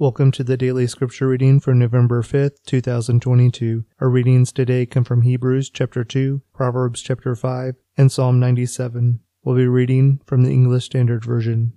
Welcome 0.00 0.30
to 0.32 0.44
the 0.44 0.56
daily 0.56 0.86
scripture 0.86 1.28
reading 1.28 1.60
for 1.60 1.74
November 1.74 2.22
5th, 2.22 2.62
2022. 2.64 3.84
Our 4.00 4.08
readings 4.08 4.50
today 4.50 4.86
come 4.86 5.04
from 5.04 5.20
Hebrews 5.20 5.68
chapter 5.68 6.04
2, 6.04 6.40
Proverbs 6.54 7.02
chapter 7.02 7.36
5, 7.36 7.74
and 7.98 8.10
Psalm 8.10 8.40
97. 8.40 9.20
We'll 9.44 9.56
be 9.56 9.66
reading 9.66 10.22
from 10.24 10.42
the 10.42 10.50
English 10.50 10.86
Standard 10.86 11.22
Version. 11.22 11.74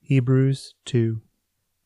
Hebrews 0.00 0.74
2. 0.86 1.22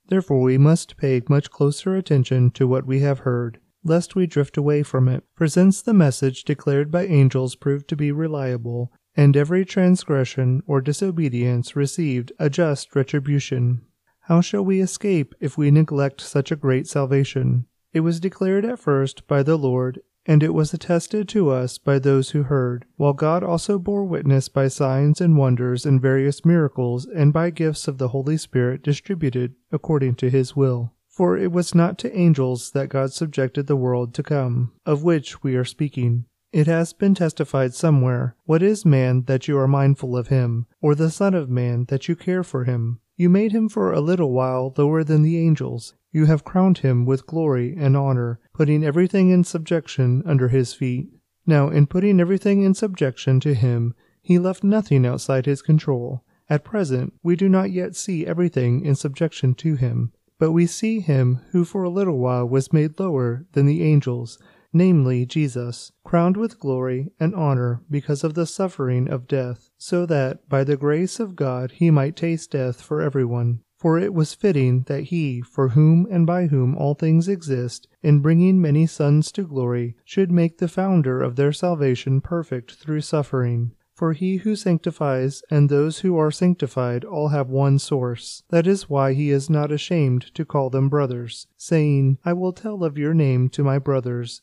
Therefore 0.09 0.41
we 0.41 0.57
must 0.57 0.97
pay 0.97 1.21
much 1.29 1.51
closer 1.51 1.95
attention 1.95 2.53
to 2.53 2.67
what 2.67 2.87
we 2.87 3.01
have 3.01 3.19
heard, 3.19 3.61
lest 3.85 4.15
we 4.17 4.27
drift 4.27 4.57
away 4.57 4.83
from 4.83 5.09
it. 5.09 5.25
For 5.35 5.47
since 5.47 5.83
the 5.83 5.93
message 5.93 6.45
declared 6.45 6.91
by 6.91 7.05
angels 7.05 7.55
proved 7.55 7.87
to 7.89 7.97
be 7.97 8.13
reliable, 8.13 8.91
and 9.15 9.37
every 9.37 9.67
transgression 9.67 10.63
or 10.67 10.81
disobedience 10.81 11.77
received 11.77 12.33
a 12.39 12.49
just 12.49 12.97
retribution, 12.97 13.83
how 14.27 14.41
shall 14.41 14.65
we 14.65 14.81
escape 14.81 15.37
if 15.39 15.57
we 15.57 15.71
neglect 15.71 16.21
such 16.21 16.51
a 16.51 16.57
great 16.57 16.89
salvation? 16.89 17.65
It 17.93 18.01
was 18.01 18.19
declared 18.19 18.65
at 18.65 18.81
first 18.81 19.25
by 19.29 19.45
the 19.45 19.57
Lord, 19.57 20.01
and 20.27 20.43
it 20.43 20.53
was 20.53 20.75
attested 20.75 21.29
to 21.29 21.51
us 21.51 21.79
by 21.79 22.01
those 22.01 22.31
who 22.31 22.43
heard, 22.43 22.87
while 22.97 23.13
God 23.13 23.45
also 23.45 23.79
bore 23.79 24.05
witness 24.05 24.49
by 24.49 24.67
signs 24.67 25.21
and 25.21 25.37
wonders 25.37 25.87
and 25.87 26.03
various 26.03 26.45
miracles 26.45 27.07
and 27.07 27.33
by 27.33 27.51
gifts 27.51 27.87
of 27.87 27.99
the 27.99 28.09
Holy 28.09 28.37
Spirit 28.37 28.83
distributed 28.83 29.55
according 29.71 30.17
to 30.17 30.29
his 30.29 30.57
will. 30.57 30.93
For 31.09 31.37
it 31.37 31.53
was 31.53 31.73
not 31.73 31.97
to 31.99 32.17
angels 32.17 32.73
that 32.73 32.89
God 32.89 33.13
subjected 33.13 33.69
the 33.69 33.77
world 33.77 34.13
to 34.15 34.25
come, 34.25 34.73
of 34.85 35.05
which 35.05 35.45
we 35.45 35.55
are 35.55 35.65
speaking. 35.65 36.25
It 36.53 36.67
has 36.67 36.93
been 36.93 37.15
testified 37.15 37.75
somewhere, 37.75 38.35
What 38.45 38.63
is 38.63 38.85
man 38.85 39.23
that 39.27 39.47
you 39.47 39.57
are 39.57 39.69
mindful 39.69 40.17
of 40.17 40.29
him, 40.29 40.67
or 40.81 40.97
the 40.97 41.11
Son 41.11 41.33
of 41.33 41.49
man 41.49 41.85
that 41.91 42.09
you 42.09 42.17
care 42.17 42.43
for 42.43 42.65
him? 42.65 42.99
You 43.17 43.31
made 43.31 43.53
him 43.53 43.69
for 43.69 43.93
a 43.93 44.01
little 44.01 44.33
while 44.33 44.75
lower 44.77 45.03
than 45.03 45.23
the 45.23 45.39
angels. 45.39 45.95
You 46.13 46.27
have 46.27 46.45
crowned 46.45 46.79
him 46.79 47.07
with 47.07 47.27
glory 47.27 47.75
and 47.77 47.97
honor, 47.97 48.41
putting 48.53 48.85
everything 48.85 49.31
in 49.31 49.45
subjection 49.45 50.23
under 50.27 50.49
his 50.49 50.75
feet. 50.75 51.09
Now, 51.47 51.71
in 51.71 51.87
putting 51.87 52.21
everything 52.21 52.63
in 52.63 52.75
subjection 52.75 53.41
to 53.41 53.55
him, 53.55 53.95
he 54.21 54.39
left 54.39 54.63
nothing 54.63 55.07
outside 55.07 55.47
his 55.47 55.63
control. 55.63 56.25
At 56.51 56.65
present, 56.65 57.15
we 57.23 57.37
do 57.37 57.49
not 57.49 57.71
yet 57.71 57.97
see 57.97 58.27
everything 58.27 58.85
in 58.85 58.95
subjection 58.95 59.55
to 59.55 59.77
him, 59.77 60.13
but 60.39 60.53
we 60.53 60.67
see 60.67 61.01
him 61.01 61.41
who 61.53 61.65
for 61.65 61.85
a 61.85 61.91
little 61.91 62.19
while 62.19 62.47
was 62.47 62.73
made 62.73 63.01
lower 63.01 63.47
than 63.53 63.67
the 63.67 63.83
angels 63.83 64.39
namely 64.77 65.25
Jesus, 65.25 65.93
crowned 66.05 66.37
with 66.37 66.61
glory 66.61 67.11
and 67.19 67.35
honor 67.35 67.81
because 67.91 68.23
of 68.23 68.35
the 68.35 68.47
suffering 68.47 69.09
of 69.09 69.27
death, 69.27 69.71
so 69.79 70.05
that 70.07 70.49
by 70.49 70.63
the 70.63 70.77
grace 70.77 71.19
of 71.19 71.37
God 71.37 71.73
he 71.73 71.91
might 71.91 72.17
taste 72.17 72.51
death 72.51 72.81
for 72.81 73.01
everyone. 73.01 73.61
For 73.79 73.99
it 73.99 74.15
was 74.15 74.35
fitting 74.35 74.85
that 74.87 75.05
he, 75.05 75.43
for 75.43 75.69
whom 75.69 76.07
and 76.11 76.27
by 76.27 76.47
whom 76.47 76.75
all 76.77 76.95
things 76.95 77.29
exist, 77.29 77.89
in 78.03 78.21
bringing 78.21 78.61
many 78.61 78.87
sons 78.87 79.31
to 79.33 79.47
glory, 79.47 79.97
should 80.05 80.31
make 80.31 80.59
the 80.59 80.69
founder 80.69 81.23
of 81.23 81.37
their 81.37 81.53
salvation 81.53 82.21
perfect 82.21 82.73
through 82.73 83.03
suffering. 83.03 83.73
For 83.95 84.13
he 84.13 84.37
who 84.37 84.57
sanctifies 84.57 85.43
and 85.51 85.69
those 85.69 86.01
who 86.01 86.19
are 86.19 86.31
sanctified 86.31 87.05
all 87.05 87.29
have 87.29 87.49
one 87.49 87.79
source. 87.79 88.43
That 88.51 88.67
is 88.67 88.91
why 88.91 89.15
he 89.15 89.31
is 89.31 89.49
not 89.49 89.73
ashamed 89.73 90.35
to 90.35 90.45
call 90.45 90.69
them 90.69 90.91
brothers, 90.91 91.47
saying, 91.57 92.19
I 92.25 92.35
will 92.35 92.53
tell 92.53 92.85
of 92.85 92.99
your 92.99 93.15
name 93.15 93.49
to 93.51 93.65
my 93.65 93.79
brothers. 93.79 94.43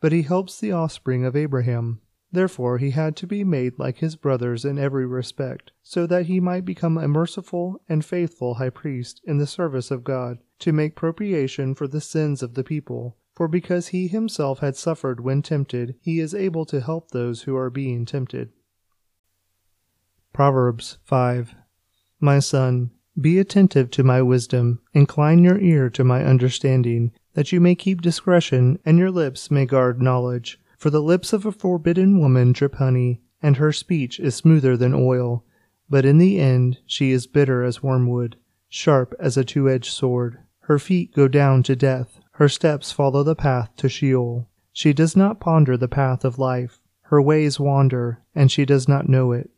but 0.00 0.12
he 0.12 0.22
helps 0.22 0.60
the 0.60 0.72
offspring 0.72 1.24
of 1.24 1.36
Abraham. 1.36 2.00
Therefore 2.30 2.78
he 2.78 2.90
had 2.90 3.16
to 3.16 3.26
be 3.26 3.42
made 3.42 3.78
like 3.78 3.98
his 3.98 4.16
brothers 4.16 4.64
in 4.64 4.78
every 4.78 5.06
respect, 5.06 5.72
so 5.82 6.06
that 6.06 6.26
he 6.26 6.40
might 6.40 6.64
become 6.64 6.98
a 6.98 7.08
merciful 7.08 7.80
and 7.88 8.04
faithful 8.04 8.54
high 8.54 8.70
priest 8.70 9.20
in 9.24 9.38
the 9.38 9.46
service 9.46 9.90
of 9.90 10.04
God, 10.04 10.38
to 10.58 10.72
make 10.72 10.94
propitiation 10.94 11.74
for 11.74 11.88
the 11.88 12.00
sins 12.00 12.42
of 12.42 12.54
the 12.54 12.64
people. 12.64 13.16
For 13.34 13.48
because 13.48 13.88
he 13.88 14.08
himself 14.08 14.58
had 14.58 14.76
suffered 14.76 15.20
when 15.20 15.42
tempted, 15.42 15.94
he 16.00 16.18
is 16.18 16.34
able 16.34 16.66
to 16.66 16.80
help 16.80 17.10
those 17.10 17.42
who 17.42 17.56
are 17.56 17.70
being 17.70 18.04
tempted. 18.04 18.50
Proverbs 20.32 20.98
5 21.04 21.54
My 22.20 22.40
son, 22.40 22.90
be 23.18 23.38
attentive 23.38 23.90
to 23.92 24.04
my 24.04 24.22
wisdom, 24.22 24.80
incline 24.92 25.42
your 25.42 25.58
ear 25.58 25.88
to 25.90 26.04
my 26.04 26.24
understanding 26.24 27.12
that 27.38 27.52
you 27.52 27.60
may 27.60 27.76
keep 27.76 28.02
discretion, 28.02 28.80
and 28.84 28.98
your 28.98 29.12
lips 29.12 29.48
may 29.48 29.64
guard 29.64 30.02
knowledge. 30.02 30.58
For 30.76 30.90
the 30.90 31.00
lips 31.00 31.32
of 31.32 31.46
a 31.46 31.52
forbidden 31.52 32.18
woman 32.18 32.50
drip 32.50 32.74
honey, 32.74 33.20
and 33.40 33.58
her 33.58 33.70
speech 33.70 34.18
is 34.18 34.34
smoother 34.34 34.76
than 34.76 34.92
oil. 34.92 35.44
But 35.88 36.04
in 36.04 36.18
the 36.18 36.40
end 36.40 36.78
she 36.84 37.12
is 37.12 37.28
bitter 37.28 37.62
as 37.62 37.80
wormwood, 37.80 38.34
sharp 38.68 39.14
as 39.20 39.36
a 39.36 39.44
two 39.44 39.70
edged 39.70 39.92
sword. 39.92 40.38
Her 40.62 40.80
feet 40.80 41.14
go 41.14 41.28
down 41.28 41.62
to 41.62 41.76
death, 41.76 42.18
her 42.32 42.48
steps 42.48 42.90
follow 42.90 43.22
the 43.22 43.36
path 43.36 43.70
to 43.76 43.88
Sheol. 43.88 44.48
She 44.72 44.92
does 44.92 45.14
not 45.14 45.38
ponder 45.38 45.76
the 45.76 45.86
path 45.86 46.24
of 46.24 46.40
life, 46.40 46.80
her 47.02 47.22
ways 47.22 47.60
wander, 47.60 48.20
and 48.34 48.50
she 48.50 48.64
does 48.64 48.88
not 48.88 49.08
know 49.08 49.30
it. 49.30 49.48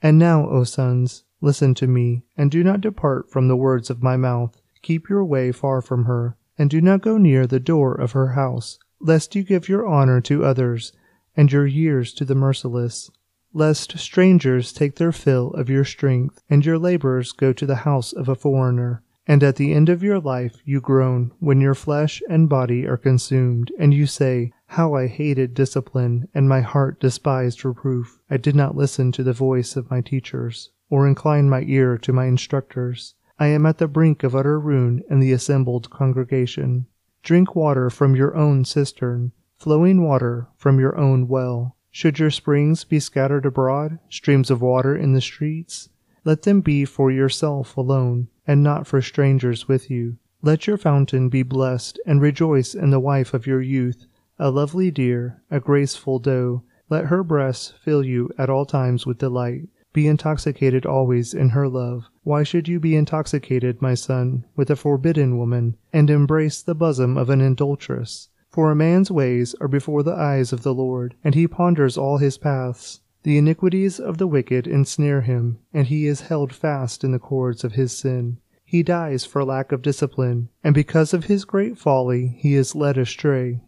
And 0.00 0.16
now, 0.16 0.48
O 0.48 0.62
sons, 0.62 1.24
listen 1.40 1.74
to 1.74 1.88
me, 1.88 2.22
and 2.36 2.52
do 2.52 2.62
not 2.62 2.80
depart 2.80 3.28
from 3.28 3.48
the 3.48 3.56
words 3.56 3.90
of 3.90 4.00
my 4.00 4.16
mouth. 4.16 4.62
Keep 4.80 5.08
your 5.08 5.24
way 5.24 5.50
far 5.50 5.82
from 5.82 6.04
her 6.04 6.36
and 6.60 6.68
do 6.68 6.78
not 6.82 7.00
go 7.00 7.16
near 7.16 7.46
the 7.46 7.58
door 7.58 7.94
of 7.94 8.12
her 8.12 8.32
house, 8.32 8.78
lest 9.00 9.34
you 9.34 9.42
give 9.42 9.66
your 9.66 9.86
honor 9.86 10.20
to 10.20 10.44
others, 10.44 10.92
and 11.34 11.50
your 11.50 11.66
years 11.66 12.12
to 12.12 12.22
the 12.22 12.34
merciless, 12.34 13.10
lest 13.54 13.96
strangers 13.96 14.70
take 14.70 14.96
their 14.96 15.10
fill 15.10 15.52
of 15.52 15.70
your 15.70 15.86
strength, 15.86 16.42
and 16.50 16.66
your 16.66 16.78
labors 16.78 17.32
go 17.32 17.50
to 17.50 17.64
the 17.64 17.76
house 17.76 18.12
of 18.12 18.28
a 18.28 18.34
foreigner. 18.34 19.02
And 19.26 19.42
at 19.42 19.56
the 19.56 19.72
end 19.72 19.88
of 19.88 20.02
your 20.02 20.20
life 20.20 20.58
you 20.66 20.82
groan 20.82 21.32
when 21.40 21.62
your 21.62 21.74
flesh 21.74 22.22
and 22.28 22.46
body 22.46 22.86
are 22.86 22.98
consumed, 22.98 23.72
and 23.78 23.94
you 23.94 24.04
say, 24.04 24.52
How 24.66 24.92
I 24.92 25.06
hated 25.06 25.54
discipline, 25.54 26.28
and 26.34 26.46
my 26.46 26.60
heart 26.60 27.00
despised 27.00 27.64
reproof. 27.64 28.18
I 28.28 28.36
did 28.36 28.54
not 28.54 28.76
listen 28.76 29.12
to 29.12 29.22
the 29.22 29.32
voice 29.32 29.76
of 29.76 29.90
my 29.90 30.02
teachers, 30.02 30.72
or 30.90 31.08
incline 31.08 31.48
my 31.48 31.62
ear 31.62 31.96
to 31.96 32.12
my 32.12 32.26
instructors. 32.26 33.14
I 33.42 33.46
am 33.46 33.64
at 33.64 33.78
the 33.78 33.88
brink 33.88 34.22
of 34.22 34.36
utter 34.36 34.60
ruin 34.60 35.02
in 35.08 35.18
the 35.18 35.32
assembled 35.32 35.88
congregation. 35.88 36.84
Drink 37.22 37.56
water 37.56 37.88
from 37.88 38.14
your 38.14 38.36
own 38.36 38.66
cistern, 38.66 39.32
flowing 39.56 40.04
water 40.04 40.48
from 40.58 40.78
your 40.78 40.94
own 40.98 41.26
well. 41.26 41.74
Should 41.90 42.18
your 42.18 42.30
springs 42.30 42.84
be 42.84 43.00
scattered 43.00 43.46
abroad, 43.46 43.98
streams 44.10 44.50
of 44.50 44.60
water 44.60 44.94
in 44.94 45.14
the 45.14 45.22
streets? 45.22 45.88
Let 46.22 46.42
them 46.42 46.60
be 46.60 46.84
for 46.84 47.10
yourself 47.10 47.78
alone, 47.78 48.28
and 48.46 48.62
not 48.62 48.86
for 48.86 49.00
strangers 49.00 49.66
with 49.66 49.88
you. 49.88 50.18
Let 50.42 50.66
your 50.66 50.76
fountain 50.76 51.30
be 51.30 51.42
blessed, 51.42 51.98
and 52.04 52.20
rejoice 52.20 52.74
in 52.74 52.90
the 52.90 53.00
wife 53.00 53.32
of 53.32 53.46
your 53.46 53.62
youth, 53.62 54.04
a 54.38 54.50
lovely 54.50 54.90
deer, 54.90 55.40
a 55.50 55.60
graceful 55.60 56.18
doe. 56.18 56.62
Let 56.90 57.06
her 57.06 57.24
breasts 57.24 57.72
fill 57.82 58.04
you 58.04 58.28
at 58.36 58.50
all 58.50 58.66
times 58.66 59.06
with 59.06 59.16
delight. 59.16 59.70
Be 59.94 60.06
intoxicated 60.06 60.84
always 60.84 61.32
in 61.32 61.48
her 61.48 61.68
love. 61.68 62.09
Why 62.22 62.42
should 62.42 62.68
you 62.68 62.78
be 62.78 62.96
intoxicated, 62.96 63.80
my 63.80 63.94
son, 63.94 64.44
with 64.54 64.68
a 64.68 64.76
forbidden 64.76 65.38
woman, 65.38 65.76
and 65.92 66.10
embrace 66.10 66.60
the 66.60 66.74
bosom 66.74 67.16
of 67.16 67.30
an 67.30 67.40
adulteress? 67.40 68.28
For 68.50 68.70
a 68.70 68.76
man's 68.76 69.10
ways 69.10 69.54
are 69.60 69.68
before 69.68 70.02
the 70.02 70.14
eyes 70.14 70.52
of 70.52 70.62
the 70.62 70.74
Lord, 70.74 71.14
and 71.24 71.34
he 71.34 71.48
ponders 71.48 71.96
all 71.96 72.18
his 72.18 72.36
paths. 72.36 73.00
The 73.22 73.38
iniquities 73.38 73.98
of 73.98 74.18
the 74.18 74.26
wicked 74.26 74.66
ensnare 74.66 75.22
him, 75.22 75.60
and 75.72 75.86
he 75.86 76.06
is 76.06 76.22
held 76.22 76.52
fast 76.52 77.04
in 77.04 77.12
the 77.12 77.18
cords 77.18 77.64
of 77.64 77.72
his 77.72 77.96
sin. 77.96 78.38
He 78.64 78.82
dies 78.82 79.24
for 79.24 79.42
lack 79.42 79.72
of 79.72 79.80
discipline, 79.80 80.50
and 80.62 80.74
because 80.74 81.14
of 81.14 81.24
his 81.24 81.44
great 81.44 81.78
folly 81.78 82.28
he 82.38 82.54
is 82.54 82.74
led 82.74 82.98
astray. 82.98 83.62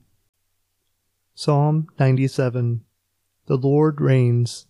Psalm 1.35 1.87
97 1.99 2.85
The 3.47 3.57
Lord 3.57 4.01
reigns. 4.01 4.67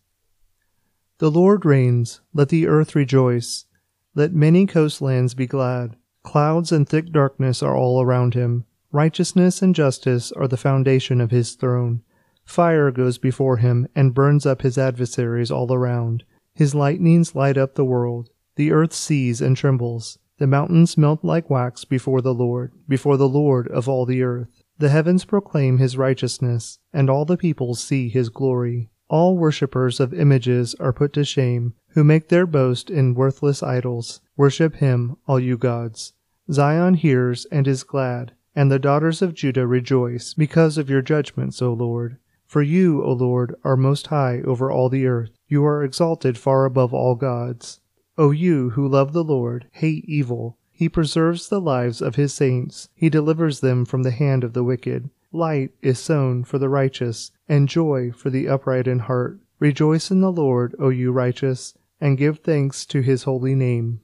The 1.19 1.31
Lord 1.31 1.65
reigns, 1.65 2.21
let 2.33 2.49
the 2.49 2.67
earth 2.67 2.95
rejoice. 2.95 3.67
Let 4.15 4.35
many 4.35 4.67
coastlands 4.67 5.35
be 5.35 5.47
glad. 5.47 5.97
Clouds 6.23 6.71
and 6.71 6.89
thick 6.89 7.11
darkness 7.13 7.63
are 7.63 7.77
all 7.77 8.03
around 8.03 8.35
him. 8.35 8.67
Righteousness 8.93 9.63
and 9.63 9.75
justice 9.75 10.31
are 10.33 10.47
the 10.47 10.59
foundation 10.59 11.21
of 11.21 11.31
his 11.31 11.55
throne. 11.55 12.03
Fire 12.45 12.91
goes 12.91 13.17
before 13.17 13.57
him 13.57 13.89
and 13.95 14.15
burns 14.15 14.45
up 14.45 14.63
his 14.63 14.77
adversaries 14.77 15.51
all 15.51 15.73
around. 15.73 16.25
His 16.55 16.75
lightnings 16.75 17.35
light 17.35 17.57
up 17.57 17.75
the 17.75 17.85
world. 17.85 18.29
The 18.57 18.71
earth 18.71 18.93
sees 18.93 19.41
and 19.41 19.57
trembles. 19.57 20.19
The 20.39 20.47
mountains 20.47 20.99
melt 20.99 21.25
like 21.25 21.49
wax 21.49 21.87
before 21.87 22.21
the 22.21 22.35
Lord, 22.35 22.73
before 22.87 23.17
the 23.17 23.29
Lord 23.29 23.69
of 23.69 23.89
all 23.89 24.05
the 24.05 24.23
earth. 24.23 24.63
The 24.79 24.91
heavens 24.91 25.25
proclaim 25.25 25.79
his 25.79 25.97
righteousness, 25.97 26.79
and 26.93 27.09
all 27.09 27.25
the 27.25 27.39
peoples 27.39 27.83
see 27.83 28.11
his 28.11 28.29
glory. 28.29 28.91
All 29.13 29.37
worshippers 29.37 30.01
of 30.01 30.15
images 30.15 30.75
are 30.81 30.91
put 30.91 31.13
to 31.13 31.25
shame, 31.27 31.75
who 31.89 32.03
make 32.03 32.29
their 32.29 32.47
boast 32.47 32.89
in 32.89 33.13
worthless 33.13 33.63
idols. 33.63 34.23
Worship 34.39 34.77
him, 34.77 35.19
all 35.29 35.39
you 35.39 35.59
gods. 35.59 36.15
Zion 36.51 36.95
hears 36.95 37.45
and 37.53 37.69
is 37.69 37.83
glad, 37.83 38.33
and 38.57 38.73
the 38.73 38.79
daughters 38.79 39.21
of 39.21 39.35
Judah 39.35 39.67
rejoice, 39.67 40.33
because 40.33 40.79
of 40.79 40.89
your 40.89 41.03
judgments, 41.03 41.61
O 41.61 41.75
Lord. 41.75 42.17
For 42.47 42.63
you, 42.63 43.05
O 43.05 43.13
Lord, 43.13 43.55
are 43.65 43.77
most 43.77 44.07
high 44.07 44.41
over 44.47 44.71
all 44.71 44.89
the 44.89 45.07
earth. 45.07 45.33
You 45.47 45.63
are 45.67 45.85
exalted 45.85 46.39
far 46.39 46.65
above 46.65 46.95
all 46.95 47.15
gods. 47.15 47.81
O 48.17 48.31
you 48.31 48.71
who 48.71 48.89
love 48.89 49.13
the 49.13 49.23
Lord, 49.25 49.67
hate 49.73 50.07
evil. 50.07 50.57
He 50.71 50.89
preserves 50.89 51.51
the 51.51 51.61
lives 51.61 52.01
of 52.01 52.15
his 52.15 52.33
saints. 52.33 52.89
He 52.95 53.11
delivers 53.11 53.61
them 53.61 53.85
from 53.85 54.05
the 54.05 54.11
hand 54.11 54.43
of 54.43 54.55
the 54.55 54.65
wicked. 54.65 55.11
Light 55.35 55.73
is 55.81 55.99
sown 55.99 56.45
for 56.45 56.59
the 56.59 56.69
righteous, 56.69 57.31
and 57.53 57.69
joy 57.69 58.11
for 58.11 58.31
the 58.31 58.49
upright 58.49 58.89
in 58.89 59.01
heart. 59.01 59.39
Rejoice 59.59 60.11
in 60.11 60.23
the 60.23 60.33
Lord, 60.33 60.75
O 60.79 60.89
you 60.89 61.13
righteous, 61.13 61.75
and 62.01 62.17
give 62.17 62.39
thanks 62.39 62.87
to 62.87 63.03
his 63.03 63.25
holy 63.25 63.55
name. 63.55 64.01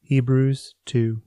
Hebrews 0.00 0.74
2. 0.86 1.22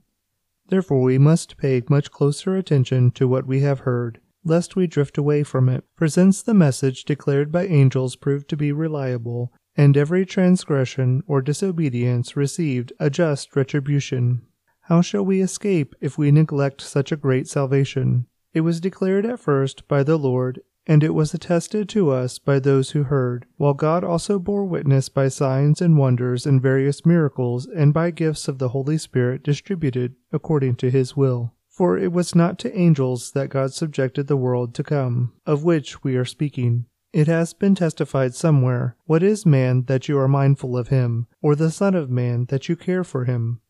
Therefore 0.68 1.00
we 1.00 1.16
must 1.16 1.56
pay 1.56 1.80
much 1.88 2.10
closer 2.10 2.56
attention 2.56 3.10
to 3.12 3.26
what 3.26 3.46
we 3.46 3.60
have 3.60 3.80
heard, 3.80 4.20
lest 4.44 4.76
we 4.76 4.86
drift 4.86 5.16
away 5.16 5.44
from 5.44 5.70
it. 5.70 5.82
For 5.94 6.08
since 6.08 6.42
the 6.42 6.52
message 6.52 7.06
declared 7.06 7.50
by 7.50 7.66
angels 7.66 8.14
proved 8.14 8.50
to 8.50 8.56
be 8.58 8.70
reliable, 8.70 9.54
and 9.78 9.96
every 9.96 10.26
transgression 10.26 11.22
or 11.26 11.40
disobedience 11.40 12.36
received 12.36 12.92
a 13.00 13.08
just 13.08 13.56
retribution, 13.56 14.42
how 14.82 15.00
shall 15.00 15.24
we 15.24 15.40
escape 15.40 15.94
if 16.02 16.18
we 16.18 16.30
neglect 16.30 16.82
such 16.82 17.10
a 17.12 17.16
great 17.16 17.48
salvation? 17.48 18.26
It 18.52 18.62
was 18.62 18.80
declared 18.80 19.26
at 19.26 19.40
first 19.40 19.86
by 19.86 20.02
the 20.02 20.16
Lord 20.16 20.60
and 20.86 21.04
it 21.04 21.14
was 21.14 21.34
attested 21.34 21.88
to 21.88 22.10
us 22.10 22.38
by 22.38 22.58
those 22.58 22.90
who 22.90 23.04
heard, 23.04 23.46
while 23.56 23.74
God 23.74 24.02
also 24.02 24.40
bore 24.40 24.64
witness 24.64 25.08
by 25.08 25.28
signs 25.28 25.80
and 25.80 25.96
wonders 25.96 26.46
and 26.46 26.60
various 26.60 27.06
miracles, 27.06 27.66
and 27.66 27.94
by 27.94 28.10
gifts 28.10 28.48
of 28.48 28.58
the 28.58 28.70
Holy 28.70 28.98
Spirit 28.98 29.44
distributed 29.44 30.16
according 30.32 30.74
to 30.76 30.90
his 30.90 31.16
will. 31.16 31.52
For 31.68 31.96
it 31.96 32.12
was 32.12 32.34
not 32.34 32.58
to 32.60 32.76
angels 32.76 33.32
that 33.32 33.50
God 33.50 33.72
subjected 33.72 34.26
the 34.26 34.36
world 34.36 34.74
to 34.74 34.82
come, 34.82 35.32
of 35.46 35.64
which 35.64 36.02
we 36.02 36.16
are 36.16 36.24
speaking. 36.24 36.86
It 37.12 37.26
has 37.26 37.54
been 37.54 37.74
testified 37.74 38.34
somewhere, 38.34 38.96
What 39.04 39.22
is 39.22 39.46
man 39.46 39.84
that 39.84 40.08
you 40.08 40.18
are 40.18 40.28
mindful 40.28 40.76
of 40.76 40.88
him, 40.88 41.26
or 41.40 41.54
the 41.54 41.70
Son 41.70 41.94
of 41.94 42.10
Man 42.10 42.46
that 42.46 42.68
you 42.68 42.76
care 42.76 43.04
for 43.04 43.26
him? 43.26 43.60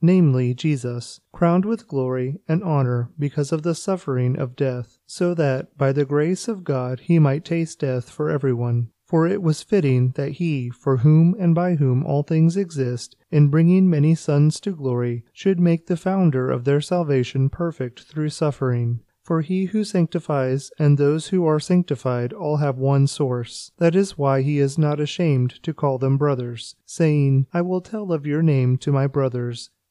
namely 0.00 0.54
Jesus, 0.54 1.20
crowned 1.32 1.64
with 1.64 1.88
glory 1.88 2.38
and 2.46 2.62
honor 2.62 3.10
because 3.18 3.52
of 3.52 3.62
the 3.62 3.74
suffering 3.74 4.38
of 4.38 4.56
death, 4.56 4.98
so 5.06 5.34
that 5.34 5.76
by 5.76 5.92
the 5.92 6.04
grace 6.04 6.48
of 6.48 6.64
God 6.64 7.00
he 7.00 7.18
might 7.18 7.44
taste 7.44 7.80
death 7.80 8.08
for 8.10 8.30
everyone. 8.30 8.90
For 9.04 9.26
it 9.26 9.42
was 9.42 9.62
fitting 9.62 10.12
that 10.16 10.32
he, 10.32 10.68
for 10.68 10.98
whom 10.98 11.34
and 11.38 11.54
by 11.54 11.76
whom 11.76 12.04
all 12.04 12.22
things 12.22 12.58
exist, 12.58 13.16
in 13.30 13.48
bringing 13.48 13.88
many 13.88 14.14
sons 14.14 14.60
to 14.60 14.72
glory, 14.72 15.24
should 15.32 15.58
make 15.58 15.86
the 15.86 15.96
founder 15.96 16.50
of 16.50 16.64
their 16.64 16.82
salvation 16.82 17.48
perfect 17.48 18.02
through 18.02 18.28
suffering. 18.28 19.00
For 19.22 19.40
he 19.40 19.66
who 19.66 19.84
sanctifies 19.84 20.70
and 20.78 20.96
those 20.96 21.28
who 21.28 21.46
are 21.46 21.60
sanctified 21.60 22.32
all 22.32 22.58
have 22.58 22.78
one 22.78 23.06
source. 23.06 23.72
That 23.78 23.94
is 23.94 24.16
why 24.16 24.42
he 24.42 24.58
is 24.58 24.78
not 24.78 25.00
ashamed 25.00 25.62
to 25.62 25.74
call 25.74 25.98
them 25.98 26.16
brothers, 26.16 26.76
saying, 26.86 27.46
I 27.52 27.62
will 27.62 27.80
tell 27.80 28.12
of 28.12 28.26
your 28.26 28.42
name 28.42 28.78
to 28.78 28.92
my 28.92 29.06
brothers. 29.06 29.70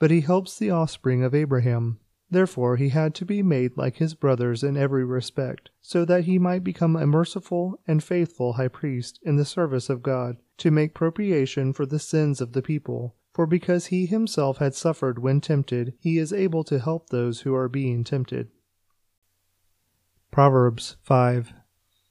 but 0.00 0.10
he 0.10 0.22
helps 0.22 0.58
the 0.58 0.70
offspring 0.70 1.22
of 1.22 1.34
Abraham. 1.34 2.00
Therefore 2.30 2.76
he 2.76 2.88
had 2.88 3.14
to 3.16 3.24
be 3.24 3.42
made 3.42 3.76
like 3.76 3.96
his 3.96 4.14
brothers 4.14 4.64
in 4.64 4.76
every 4.76 5.04
respect, 5.04 5.70
so 5.80 6.04
that 6.06 6.24
he 6.24 6.38
might 6.38 6.64
become 6.64 6.96
a 6.96 7.06
merciful 7.06 7.78
and 7.86 8.02
faithful 8.02 8.54
high 8.54 8.68
priest 8.68 9.20
in 9.22 9.36
the 9.36 9.44
service 9.44 9.90
of 9.90 10.02
God, 10.02 10.38
to 10.58 10.70
make 10.70 10.94
propitiation 10.94 11.72
for 11.72 11.86
the 11.86 11.98
sins 11.98 12.40
of 12.40 12.52
the 12.52 12.62
people. 12.62 13.14
For 13.32 13.46
because 13.46 13.86
he 13.86 14.06
himself 14.06 14.58
had 14.58 14.74
suffered 14.74 15.18
when 15.18 15.40
tempted, 15.40 15.94
he 16.00 16.18
is 16.18 16.32
able 16.32 16.64
to 16.64 16.78
help 16.78 17.10
those 17.10 17.42
who 17.42 17.54
are 17.54 17.68
being 17.68 18.02
tempted. 18.02 18.48
Proverbs 20.30 20.96
5 21.02 21.52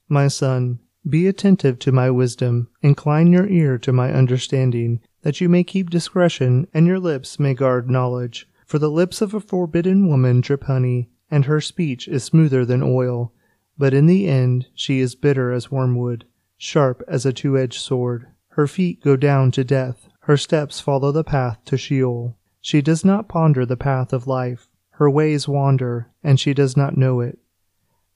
My 0.08 0.28
son, 0.28 0.78
be 1.08 1.26
attentive 1.26 1.78
to 1.80 1.92
my 1.92 2.10
wisdom, 2.10 2.68
incline 2.82 3.32
your 3.32 3.48
ear 3.48 3.78
to 3.78 3.92
my 3.92 4.12
understanding, 4.12 5.00
that 5.22 5.40
you 5.40 5.48
may 5.48 5.64
keep 5.64 5.90
discretion, 5.90 6.66
and 6.72 6.86
your 6.86 6.98
lips 6.98 7.38
may 7.38 7.54
guard 7.54 7.90
knowledge. 7.90 8.48
For 8.64 8.78
the 8.78 8.90
lips 8.90 9.20
of 9.20 9.34
a 9.34 9.40
forbidden 9.40 10.08
woman 10.08 10.40
drip 10.40 10.64
honey, 10.64 11.10
and 11.30 11.44
her 11.44 11.60
speech 11.60 12.08
is 12.08 12.24
smoother 12.24 12.64
than 12.64 12.82
oil. 12.82 13.32
But 13.76 13.94
in 13.94 14.06
the 14.06 14.28
end 14.28 14.66
she 14.74 15.00
is 15.00 15.14
bitter 15.14 15.52
as 15.52 15.70
wormwood, 15.70 16.24
sharp 16.56 17.02
as 17.08 17.24
a 17.24 17.32
two 17.32 17.58
edged 17.58 17.80
sword. 17.80 18.26
Her 18.50 18.66
feet 18.66 19.02
go 19.02 19.16
down 19.16 19.50
to 19.52 19.64
death, 19.64 20.08
her 20.20 20.36
steps 20.36 20.80
follow 20.80 21.12
the 21.12 21.24
path 21.24 21.58
to 21.64 21.76
Sheol. 21.76 22.36
She 22.60 22.82
does 22.82 23.04
not 23.04 23.28
ponder 23.28 23.64
the 23.64 23.76
path 23.76 24.12
of 24.12 24.26
life, 24.26 24.68
her 24.90 25.10
ways 25.10 25.48
wander, 25.48 26.10
and 26.22 26.38
she 26.38 26.52
does 26.52 26.76
not 26.76 26.96
know 26.96 27.20
it. 27.20 27.38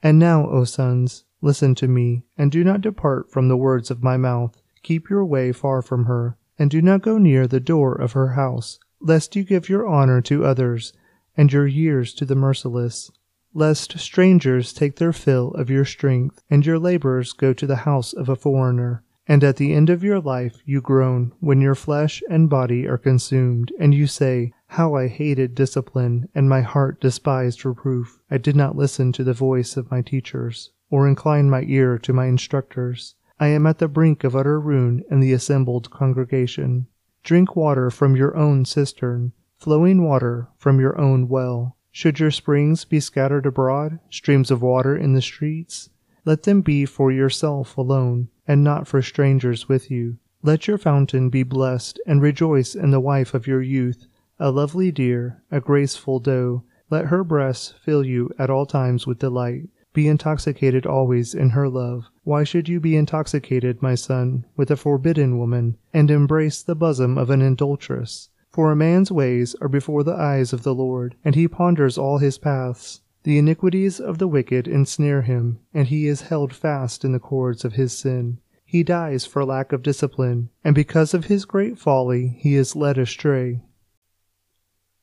And 0.02 0.18
now, 0.18 0.48
O 0.48 0.64
sons, 0.64 1.24
listen 1.40 1.74
to 1.76 1.88
me, 1.88 2.24
and 2.36 2.52
do 2.52 2.62
not 2.62 2.82
depart 2.82 3.30
from 3.30 3.48
the 3.48 3.56
words 3.56 3.90
of 3.90 4.02
my 4.02 4.16
mouth. 4.16 4.60
Keep 4.82 5.08
your 5.08 5.24
way 5.24 5.50
far 5.50 5.80
from 5.80 6.04
her, 6.04 6.36
and 6.58 6.70
do 6.70 6.80
not 6.80 7.02
go 7.02 7.18
near 7.18 7.46
the 7.46 7.60
door 7.60 7.94
of 7.94 8.12
her 8.12 8.28
house 8.28 8.78
lest 9.04 9.36
you 9.36 9.44
give 9.44 9.68
your 9.68 9.86
honor 9.86 10.22
to 10.22 10.46
others, 10.46 10.94
and 11.36 11.52
your 11.52 11.66
years 11.66 12.14
to 12.14 12.24
the 12.24 12.34
merciless, 12.34 13.10
lest 13.52 13.98
strangers 13.98 14.72
take 14.72 14.96
their 14.96 15.12
fill 15.12 15.50
of 15.50 15.68
your 15.68 15.84
strength, 15.84 16.42
and 16.48 16.64
your 16.64 16.78
labors 16.78 17.34
go 17.34 17.52
to 17.52 17.66
the 17.66 17.84
house 17.84 18.14
of 18.14 18.30
a 18.30 18.36
foreigner. 18.36 19.04
And 19.26 19.44
at 19.44 19.56
the 19.56 19.74
end 19.74 19.90
of 19.90 20.02
your 20.02 20.20
life 20.20 20.56
you 20.64 20.80
groan 20.80 21.32
when 21.40 21.60
your 21.60 21.74
flesh 21.74 22.22
and 22.30 22.48
body 22.48 22.86
are 22.86 22.96
consumed, 22.96 23.72
and 23.78 23.94
you 23.94 24.06
say, 24.06 24.52
How 24.68 24.94
I 24.94 25.08
hated 25.08 25.54
discipline, 25.54 26.28
and 26.34 26.48
my 26.48 26.62
heart 26.62 27.00
despised 27.00 27.64
reproof. 27.64 28.20
I 28.30 28.38
did 28.38 28.56
not 28.56 28.76
listen 28.76 29.12
to 29.12 29.24
the 29.24 29.34
voice 29.34 29.76
of 29.76 29.90
my 29.90 30.00
teachers, 30.00 30.70
or 30.90 31.06
incline 31.06 31.50
my 31.50 31.64
ear 31.66 31.98
to 31.98 32.12
my 32.14 32.26
instructors. 32.26 33.16
I 33.44 33.48
am 33.48 33.66
at 33.66 33.76
the 33.76 33.88
brink 33.88 34.24
of 34.24 34.34
utter 34.34 34.58
ruin 34.58 35.04
in 35.10 35.20
the 35.20 35.34
assembled 35.34 35.90
congregation. 35.90 36.86
Drink 37.22 37.54
water 37.54 37.90
from 37.90 38.16
your 38.16 38.34
own 38.34 38.64
cistern, 38.64 39.32
flowing 39.58 40.02
water 40.02 40.48
from 40.56 40.80
your 40.80 40.98
own 40.98 41.28
well. 41.28 41.76
Should 41.92 42.20
your 42.20 42.30
springs 42.30 42.86
be 42.86 43.00
scattered 43.00 43.44
abroad, 43.44 43.98
streams 44.08 44.50
of 44.50 44.62
water 44.62 44.96
in 44.96 45.12
the 45.12 45.20
streets? 45.20 45.90
Let 46.24 46.44
them 46.44 46.62
be 46.62 46.86
for 46.86 47.12
yourself 47.12 47.76
alone, 47.76 48.28
and 48.48 48.64
not 48.64 48.88
for 48.88 49.02
strangers 49.02 49.68
with 49.68 49.90
you. 49.90 50.16
Let 50.42 50.66
your 50.66 50.78
fountain 50.78 51.28
be 51.28 51.42
blessed, 51.42 52.00
and 52.06 52.22
rejoice 52.22 52.74
in 52.74 52.92
the 52.92 52.98
wife 52.98 53.34
of 53.34 53.46
your 53.46 53.60
youth, 53.60 54.06
a 54.38 54.50
lovely 54.50 54.90
deer, 54.90 55.42
a 55.50 55.60
graceful 55.60 56.18
doe. 56.18 56.64
Let 56.88 57.08
her 57.08 57.22
breasts 57.22 57.74
fill 57.84 58.06
you 58.06 58.30
at 58.38 58.48
all 58.48 58.64
times 58.64 59.06
with 59.06 59.18
delight. 59.18 59.68
Be 59.94 60.08
intoxicated 60.08 60.86
always 60.86 61.34
in 61.34 61.50
her 61.50 61.68
love. 61.68 62.10
Why 62.24 62.42
should 62.42 62.68
you 62.68 62.80
be 62.80 62.96
intoxicated, 62.96 63.80
my 63.80 63.94
son, 63.94 64.44
with 64.56 64.72
a 64.72 64.76
forbidden 64.76 65.38
woman, 65.38 65.76
and 65.92 66.10
embrace 66.10 66.62
the 66.62 66.74
bosom 66.74 67.16
of 67.16 67.30
an 67.30 67.40
adulteress? 67.40 68.28
For 68.50 68.72
a 68.72 68.76
man's 68.76 69.12
ways 69.12 69.54
are 69.60 69.68
before 69.68 70.02
the 70.02 70.16
eyes 70.16 70.52
of 70.52 70.64
the 70.64 70.74
Lord, 70.74 71.14
and 71.24 71.36
he 71.36 71.46
ponders 71.46 71.96
all 71.96 72.18
his 72.18 72.38
paths. 72.38 73.02
The 73.22 73.38
iniquities 73.38 74.00
of 74.00 74.18
the 74.18 74.26
wicked 74.26 74.66
ensnare 74.66 75.22
him, 75.22 75.60
and 75.72 75.86
he 75.86 76.08
is 76.08 76.22
held 76.22 76.52
fast 76.52 77.04
in 77.04 77.12
the 77.12 77.20
cords 77.20 77.64
of 77.64 77.74
his 77.74 77.96
sin. 77.96 78.38
He 78.64 78.82
dies 78.82 79.24
for 79.24 79.44
lack 79.44 79.72
of 79.72 79.84
discipline, 79.84 80.50
and 80.64 80.74
because 80.74 81.14
of 81.14 81.26
his 81.26 81.44
great 81.44 81.78
folly 81.78 82.36
he 82.40 82.56
is 82.56 82.74
led 82.74 82.98
astray. 82.98 83.62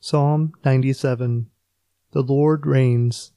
Psalm 0.01 0.51
97 0.65 1.47
The 2.11 2.23
Lord 2.23 2.65
reigns. 2.65 3.31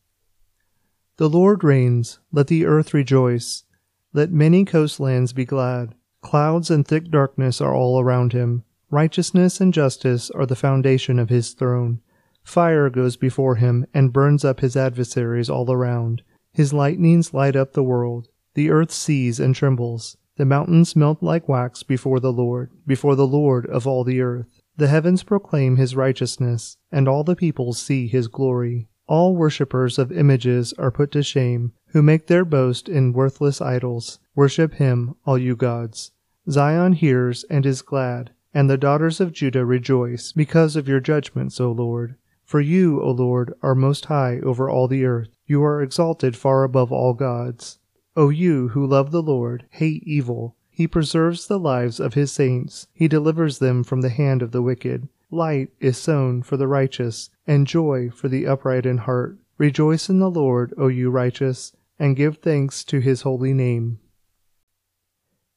The 1.16 1.28
Lord 1.28 1.62
reigns, 1.62 2.18
let 2.32 2.48
the 2.48 2.66
earth 2.66 2.92
rejoice. 2.92 3.64
Let 4.12 4.32
many 4.32 4.64
coastlands 4.64 5.32
be 5.32 5.44
glad. 5.44 5.94
Clouds 6.22 6.70
and 6.70 6.86
thick 6.86 7.08
darkness 7.08 7.60
are 7.60 7.74
all 7.74 8.00
around 8.00 8.32
him. 8.32 8.64
Righteousness 8.90 9.60
and 9.60 9.72
justice 9.72 10.30
are 10.30 10.46
the 10.46 10.56
foundation 10.56 11.20
of 11.20 11.28
his 11.28 11.52
throne. 11.52 12.00
Fire 12.42 12.90
goes 12.90 13.16
before 13.16 13.56
him 13.56 13.86
and 13.94 14.12
burns 14.12 14.44
up 14.44 14.58
his 14.58 14.76
adversaries 14.76 15.48
all 15.48 15.70
around. 15.70 16.22
His 16.52 16.72
lightnings 16.72 17.32
light 17.32 17.54
up 17.54 17.74
the 17.74 17.82
world. 17.82 18.28
The 18.54 18.70
earth 18.70 18.90
sees 18.90 19.38
and 19.38 19.54
trembles. 19.54 20.16
The 20.36 20.44
mountains 20.44 20.96
melt 20.96 21.22
like 21.22 21.48
wax 21.48 21.84
before 21.84 22.18
the 22.18 22.32
Lord, 22.32 22.72
before 22.86 23.14
the 23.14 23.26
Lord 23.26 23.66
of 23.66 23.86
all 23.86 24.02
the 24.02 24.20
earth. 24.20 24.62
The 24.76 24.88
heavens 24.88 25.22
proclaim 25.22 25.76
his 25.76 25.94
righteousness, 25.94 26.76
and 26.90 27.06
all 27.06 27.22
the 27.22 27.36
peoples 27.36 27.80
see 27.80 28.08
his 28.08 28.26
glory. 28.26 28.88
All 29.06 29.36
worshippers 29.36 29.98
of 29.98 30.10
images 30.10 30.72
are 30.78 30.90
put 30.90 31.10
to 31.12 31.22
shame, 31.22 31.72
who 31.88 32.02
make 32.02 32.26
their 32.26 32.44
boast 32.44 32.88
in 32.88 33.12
worthless 33.12 33.60
idols. 33.60 34.18
Worship 34.34 34.74
him, 34.74 35.14
all 35.26 35.36
you 35.36 35.56
gods. 35.56 36.12
Zion 36.50 36.94
hears 36.94 37.44
and 37.50 37.66
is 37.66 37.82
glad, 37.82 38.30
and 38.54 38.68
the 38.68 38.78
daughters 38.78 39.20
of 39.20 39.32
Judah 39.32 39.64
rejoice, 39.64 40.32
because 40.32 40.74
of 40.74 40.88
your 40.88 41.00
judgments, 41.00 41.60
O 41.60 41.70
Lord. 41.70 42.16
For 42.44 42.60
you, 42.60 43.02
O 43.02 43.10
Lord, 43.10 43.52
are 43.62 43.74
most 43.74 44.06
high 44.06 44.38
over 44.40 44.68
all 44.68 44.88
the 44.88 45.04
earth. 45.04 45.36
You 45.46 45.62
are 45.64 45.82
exalted 45.82 46.36
far 46.36 46.64
above 46.64 46.92
all 46.92 47.14
gods. 47.14 47.78
O 48.16 48.28
you 48.28 48.68
who 48.68 48.86
love 48.86 49.10
the 49.10 49.22
Lord, 49.22 49.66
hate 49.70 50.02
evil. 50.04 50.56
He 50.70 50.86
preserves 50.86 51.46
the 51.46 51.58
lives 51.58 52.00
of 52.00 52.14
his 52.14 52.32
saints. 52.32 52.88
He 52.92 53.08
delivers 53.08 53.58
them 53.58 53.84
from 53.84 54.00
the 54.00 54.08
hand 54.08 54.42
of 54.42 54.52
the 54.52 54.62
wicked. 54.62 55.08
Light 55.34 55.70
is 55.80 55.98
sown 55.98 56.44
for 56.44 56.56
the 56.56 56.68
righteous, 56.68 57.28
and 57.44 57.66
joy 57.66 58.08
for 58.08 58.28
the 58.28 58.46
upright 58.46 58.86
in 58.86 58.98
heart. 58.98 59.36
Rejoice 59.58 60.08
in 60.08 60.20
the 60.20 60.30
Lord, 60.30 60.72
O 60.78 60.86
you 60.86 61.10
righteous, 61.10 61.72
and 61.98 62.14
give 62.14 62.36
thanks 62.36 62.84
to 62.84 63.00
his 63.00 63.22
holy 63.22 63.52
name. 63.52 63.98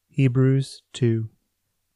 Hebrews 0.08 0.82
2. 0.94 1.30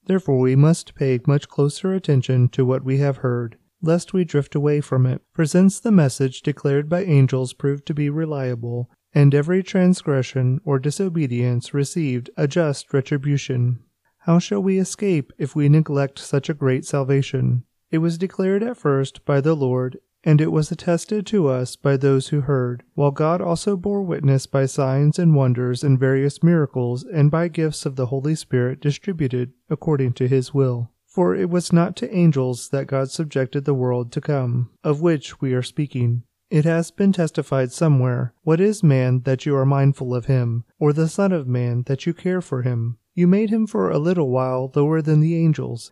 Therefore 0.06 0.38
we 0.38 0.56
must 0.56 0.94
pay 0.94 1.20
much 1.26 1.50
closer 1.50 1.96
attention 1.96 2.50
to 2.50 2.64
what 2.64 2.84
we 2.84 3.00
have 3.00 3.18
heard, 3.18 3.58
lest 3.82 4.14
we 4.14 4.26
drift 4.26 4.54
away 4.54 4.80
from 4.80 5.08
it. 5.08 5.24
For 5.34 5.48
since 5.48 5.80
the 5.80 5.92
message 5.92 6.44
declared 6.44 6.88
by 6.88 7.04
angels 7.04 7.54
proved 7.54 7.88
to 7.88 7.96
be 7.96 8.12
reliable, 8.12 8.92
and 9.12 9.34
every 9.34 9.64
transgression 9.64 10.62
or 10.64 10.78
disobedience 10.78 11.74
received 11.74 12.30
a 12.38 12.48
just 12.48 12.94
retribution. 12.94 13.80
How 14.20 14.38
shall 14.38 14.62
we 14.62 14.78
escape 14.78 15.34
if 15.40 15.56
we 15.56 15.68
neglect 15.68 16.20
such 16.20 16.48
a 16.48 16.54
great 16.54 16.86
salvation? 16.86 17.64
It 17.92 17.98
was 17.98 18.18
declared 18.18 18.64
at 18.64 18.78
first 18.78 19.26
by 19.26 19.42
the 19.42 19.54
Lord, 19.54 20.00
and 20.24 20.40
it 20.40 20.52
was 20.52 20.72
attested 20.72 21.26
to 21.28 21.50
us 21.50 21.76
by 21.76 21.98
those 21.98 22.30
who 22.30 22.42
heard, 22.42 22.84
while 22.94 23.12
God 23.12 23.42
also 23.42 23.76
bore 23.76 24.02
witness 24.02 24.46
by 24.46 24.66
signs 24.66 25.20
and 25.20 25.36
wonders 25.36 25.84
and 25.84 26.00
various 26.00 26.42
miracles 26.42 27.04
and 27.04 27.30
by 27.30 27.50
gifts 27.50 27.86
of 27.86 27.98
the 27.98 28.06
Holy 28.06 28.36
Spirit 28.36 28.80
distributed 28.80 29.52
according 29.70 30.14
to 30.14 30.28
his 30.28 30.54
will. 30.54 30.90
For 31.06 31.36
it 31.36 31.50
was 31.50 31.74
not 31.74 31.98
to 31.98 32.16
angels 32.16 32.70
that 32.70 32.88
God 32.88 33.12
subjected 33.12 33.66
the 33.66 33.74
world 33.74 34.14
to 34.14 34.22
come, 34.22 34.70
of 34.84 35.02
which 35.02 35.42
we 35.42 35.54
are 35.54 35.62
speaking. 35.62 36.24
It 36.50 36.64
has 36.64 36.92
been 36.92 37.12
testified 37.12 37.74
somewhere, 37.74 38.34
What 38.44 38.62
is 38.62 38.84
man 38.84 39.22
that 39.22 39.46
you 39.46 39.56
are 39.56 39.66
mindful 39.66 40.16
of 40.16 40.26
him, 40.26 40.64
or 40.80 40.94
the 40.94 41.10
Son 41.10 41.34
of 41.34 41.48
Man 41.48 41.84
that 41.88 42.06
you 42.06 42.14
care 42.14 42.42
for 42.42 42.62
him? 42.62 42.98
You 43.14 43.28
made 43.28 43.50
him 43.50 43.68
for 43.68 43.90
a 43.90 44.00
little 44.00 44.30
while 44.30 44.72
lower 44.74 45.02
than 45.02 45.20
the 45.20 45.36
angels. 45.36 45.92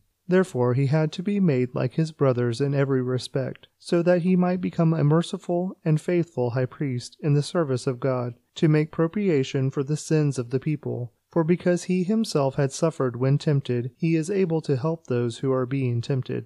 Therefore 0.31 0.75
he 0.75 0.85
had 0.85 1.11
to 1.11 1.23
be 1.23 1.41
made 1.41 1.75
like 1.75 1.95
his 1.95 2.13
brothers 2.13 2.61
in 2.61 2.73
every 2.73 3.01
respect, 3.01 3.67
so 3.77 4.01
that 4.01 4.21
he 4.21 4.37
might 4.37 4.61
become 4.61 4.93
a 4.93 5.03
merciful 5.03 5.77
and 5.83 5.99
faithful 5.99 6.51
high 6.51 6.67
priest 6.67 7.17
in 7.19 7.33
the 7.33 7.43
service 7.43 7.85
of 7.85 7.99
God, 7.99 8.35
to 8.55 8.69
make 8.69 8.93
propitiation 8.93 9.69
for 9.69 9.83
the 9.83 9.97
sins 9.97 10.39
of 10.39 10.49
the 10.49 10.59
people. 10.59 11.11
For 11.29 11.43
because 11.43 11.83
he 11.83 12.05
himself 12.05 12.55
had 12.55 12.71
suffered 12.71 13.17
when 13.17 13.39
tempted, 13.39 13.91
he 13.97 14.15
is 14.15 14.29
able 14.29 14.61
to 14.61 14.77
help 14.77 15.07
those 15.07 15.39
who 15.39 15.51
are 15.51 15.65
being 15.65 15.99
tempted. 15.99 16.45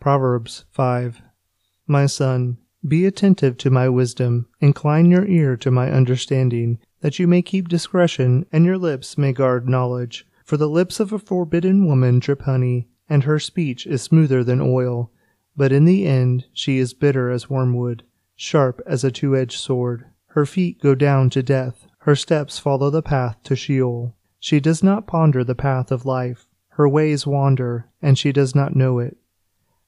Proverbs 0.00 0.64
5 0.72 1.22
My 1.86 2.06
son, 2.06 2.58
be 2.84 3.06
attentive 3.06 3.56
to 3.58 3.70
my 3.70 3.88
wisdom, 3.88 4.48
incline 4.58 5.08
your 5.08 5.24
ear 5.26 5.56
to 5.58 5.70
my 5.70 5.88
understanding 5.88 6.80
that 7.00 7.20
you 7.20 7.28
may 7.28 7.42
keep 7.42 7.68
discretion, 7.68 8.44
and 8.50 8.64
your 8.64 8.76
lips 8.76 9.16
may 9.16 9.32
guard 9.32 9.68
knowledge. 9.68 10.26
For 10.44 10.56
the 10.56 10.68
lips 10.68 11.00
of 11.00 11.12
a 11.12 11.18
forbidden 11.18 11.86
woman 11.86 12.18
drip 12.18 12.42
honey, 12.42 12.88
and 13.08 13.24
her 13.24 13.38
speech 13.38 13.86
is 13.86 14.02
smoother 14.02 14.42
than 14.42 14.60
oil. 14.60 15.10
But 15.56 15.72
in 15.72 15.84
the 15.84 16.06
end 16.06 16.46
she 16.52 16.78
is 16.78 16.94
bitter 16.94 17.30
as 17.30 17.50
wormwood, 17.50 18.04
sharp 18.34 18.80
as 18.86 19.04
a 19.04 19.10
two 19.10 19.36
edged 19.36 19.58
sword. 19.58 20.06
Her 20.28 20.46
feet 20.46 20.80
go 20.80 20.94
down 20.94 21.30
to 21.30 21.42
death, 21.42 21.86
her 22.00 22.16
steps 22.16 22.58
follow 22.58 22.90
the 22.90 23.02
path 23.02 23.36
to 23.44 23.54
Sheol. 23.54 24.14
She 24.40 24.58
does 24.58 24.82
not 24.82 25.06
ponder 25.06 25.44
the 25.44 25.54
path 25.54 25.92
of 25.92 26.06
life, 26.06 26.48
her 26.70 26.88
ways 26.88 27.26
wander, 27.26 27.88
and 28.00 28.18
she 28.18 28.32
does 28.32 28.54
not 28.54 28.74
know 28.74 28.98
it. 28.98 29.16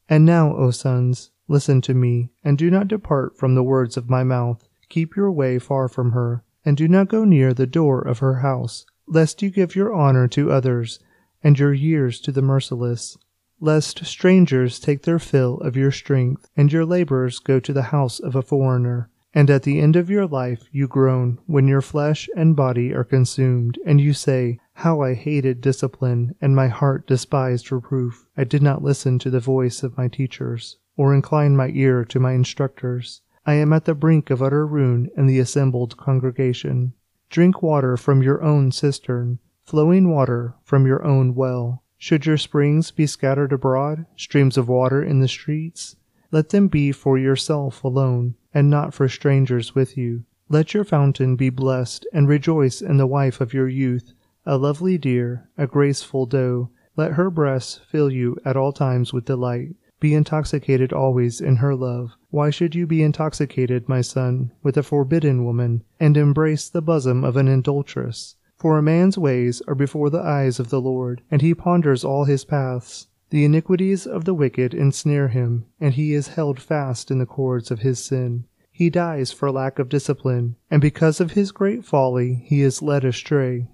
And 0.09 0.25
now, 0.25 0.55
O 0.55 0.71
sons, 0.71 1.31
listen 1.49 1.81
to 1.81 1.95
me, 1.95 2.31
and 2.45 2.57
do 2.57 2.71
not 2.71 2.89
depart 2.89 3.37
from 3.37 3.55
the 3.55 3.63
words 3.63 3.97
of 3.97 4.11
my 4.11 4.23
mouth. 4.23 4.69
Keep 4.89 5.17
your 5.17 5.33
way 5.33 5.59
far 5.59 5.89
from 5.89 6.13
her 6.13 6.45
and 6.65 6.77
do 6.77 6.89
not 6.89 7.09
go 7.09 7.25
near 7.25 7.53
the 7.53 7.67
door 7.67 8.01
of 8.01 8.21
her 8.21 8.37
house, 8.37 8.87
lest 9.07 9.43
you 9.43 9.51
give 9.51 9.77
your 9.77 9.93
honor 9.93 10.27
to 10.29 10.51
others, 10.51 10.99
and 11.43 11.59
your 11.59 11.75
years 11.75 12.21
to 12.21 12.33
the 12.33 12.43
merciless, 12.43 13.19
lest 13.61 14.05
strangers 14.05 14.81
take 14.81 15.03
their 15.03 15.19
fill 15.19 15.59
of 15.61 15.77
your 15.77 15.91
strength, 15.91 16.49
and 16.57 16.73
your 16.73 16.85
labors 16.85 17.39
go 17.39 17.61
to 17.61 17.73
the 17.73 17.83
house 17.83 18.19
of 18.19 18.35
a 18.35 18.43
foreigner. 18.43 19.11
And 19.35 19.51
at 19.51 19.65
the 19.65 19.81
end 19.81 19.97
of 19.97 20.09
your 20.09 20.27
life 20.27 20.69
you 20.71 20.87
groan 20.87 21.39
when 21.47 21.67
your 21.67 21.81
flesh 21.81 22.29
and 22.37 22.55
body 22.55 22.95
are 22.95 23.05
consumed, 23.05 23.79
and 23.85 24.01
you 24.01 24.13
say, 24.13 24.61
How 24.75 25.01
I 25.01 25.15
hated 25.15 25.61
discipline, 25.61 26.35
and 26.41 26.55
my 26.55 26.69
heart 26.69 27.07
despised 27.07 27.73
reproof. 27.73 28.27
I 28.37 28.45
did 28.45 28.63
not 28.63 28.83
listen 28.83 29.19
to 29.19 29.31
the 29.31 29.41
voice 29.41 29.83
of 29.83 29.99
my 29.99 30.09
teachers, 30.09 30.79
or 30.97 31.15
incline 31.15 31.57
my 31.57 31.71
ear 31.75 32.05
to 32.05 32.21
my 32.21 32.33
instructors. 32.33 33.23
I 33.45 33.55
am 33.55 33.73
at 33.73 33.85
the 33.85 33.95
brink 33.95 34.31
of 34.31 34.43
utter 34.43 34.67
ruin 34.67 35.11
in 35.17 35.27
the 35.27 35.41
assembled 35.41 35.97
congregation. 35.97 36.95
Drink 37.35 37.65
water 37.65 37.97
from 37.97 38.23
your 38.23 38.45
own 38.45 38.71
cistern, 38.71 39.41
flowing 39.65 40.09
water 40.09 40.55
from 40.63 40.87
your 40.87 41.05
own 41.05 41.35
well. 41.35 41.83
Should 41.99 42.27
your 42.27 42.37
springs 42.37 42.93
be 42.93 43.09
scattered 43.09 43.53
abroad, 43.53 44.07
streams 44.15 44.57
of 44.57 44.69
water 44.69 45.03
in 45.03 45.19
the 45.19 45.27
streets? 45.27 45.97
Let 46.31 46.51
them 46.51 46.69
be 46.69 46.93
for 46.93 47.19
yourself 47.19 47.83
alone, 47.83 48.37
and 48.55 48.71
not 48.71 48.95
for 48.95 49.09
strangers 49.09 49.75
with 49.75 49.97
you. 49.97 50.23
Let 50.49 50.75
your 50.75 50.85
fountain 50.85 51.35
be 51.35 51.51
blessed, 51.51 52.07
and 52.13 52.29
rejoice 52.29 52.81
in 52.81 52.99
the 52.99 53.05
wife 53.05 53.41
of 53.41 53.53
your 53.53 53.67
youth, 53.69 54.13
a 54.47 54.57
lovely 54.57 54.97
deer, 54.97 55.49
a 55.59 55.67
graceful 55.67 56.27
doe. 56.27 56.71
Let 56.95 57.15
her 57.15 57.31
breasts 57.31 57.81
fill 57.91 58.13
you 58.13 58.37
at 58.45 58.57
all 58.57 58.71
times 58.73 59.13
with 59.13 59.25
delight. 59.25 59.75
Be 60.05 60.13
intoxicated 60.13 60.93
always 60.93 61.41
in 61.41 61.57
her 61.57 61.75
love. 61.75 62.11
Why 62.29 62.51
should 62.51 62.75
you 62.75 62.87
be 62.87 63.03
intoxicated, 63.03 63.89
my 63.89 64.03
son, 64.03 64.53
with 64.63 64.77
a 64.77 64.83
forbidden 64.83 65.47
woman, 65.47 65.83
and 65.99 66.15
embrace 66.19 66.69
the 66.69 66.83
bosom 66.83 67.25
of 67.25 67.39
an 67.39 67.49
adulteress? 67.49 68.37
For 68.55 68.77
a 68.77 68.83
man's 68.83 69.17
ways 69.17 69.63
are 69.67 69.75
before 69.75 70.11
the 70.11 70.21
eyes 70.21 70.61
of 70.61 70.69
the 70.69 70.79
Lord, 70.79 71.23
and 71.31 71.41
he 71.41 71.55
ponders 71.55 72.05
all 72.05 72.27
his 72.27 72.45
paths. 72.45 73.09
The 73.31 73.47
iniquities 73.47 74.07
of 74.07 74.27
the 74.27 74.35
wicked 74.35 74.75
ensnare 74.75 75.29
him, 75.29 75.65
and 75.81 75.95
he 75.95 76.13
is 76.13 76.29
held 76.29 76.61
fast 76.61 77.11
in 77.11 77.17
the 77.17 77.25
cords 77.25 77.71
of 77.71 77.79
his 77.79 77.99
sin. 77.99 78.45
He 78.71 78.91
dies 78.91 79.33
for 79.33 79.51
lack 79.51 79.79
of 79.79 79.89
discipline, 79.89 80.57
and 80.71 80.83
because 80.83 81.19
of 81.19 81.31
his 81.31 81.51
great 81.51 81.83
folly 81.83 82.45
he 82.45 82.61
is 82.61 82.83
led 82.83 83.07
astray. 83.07 83.69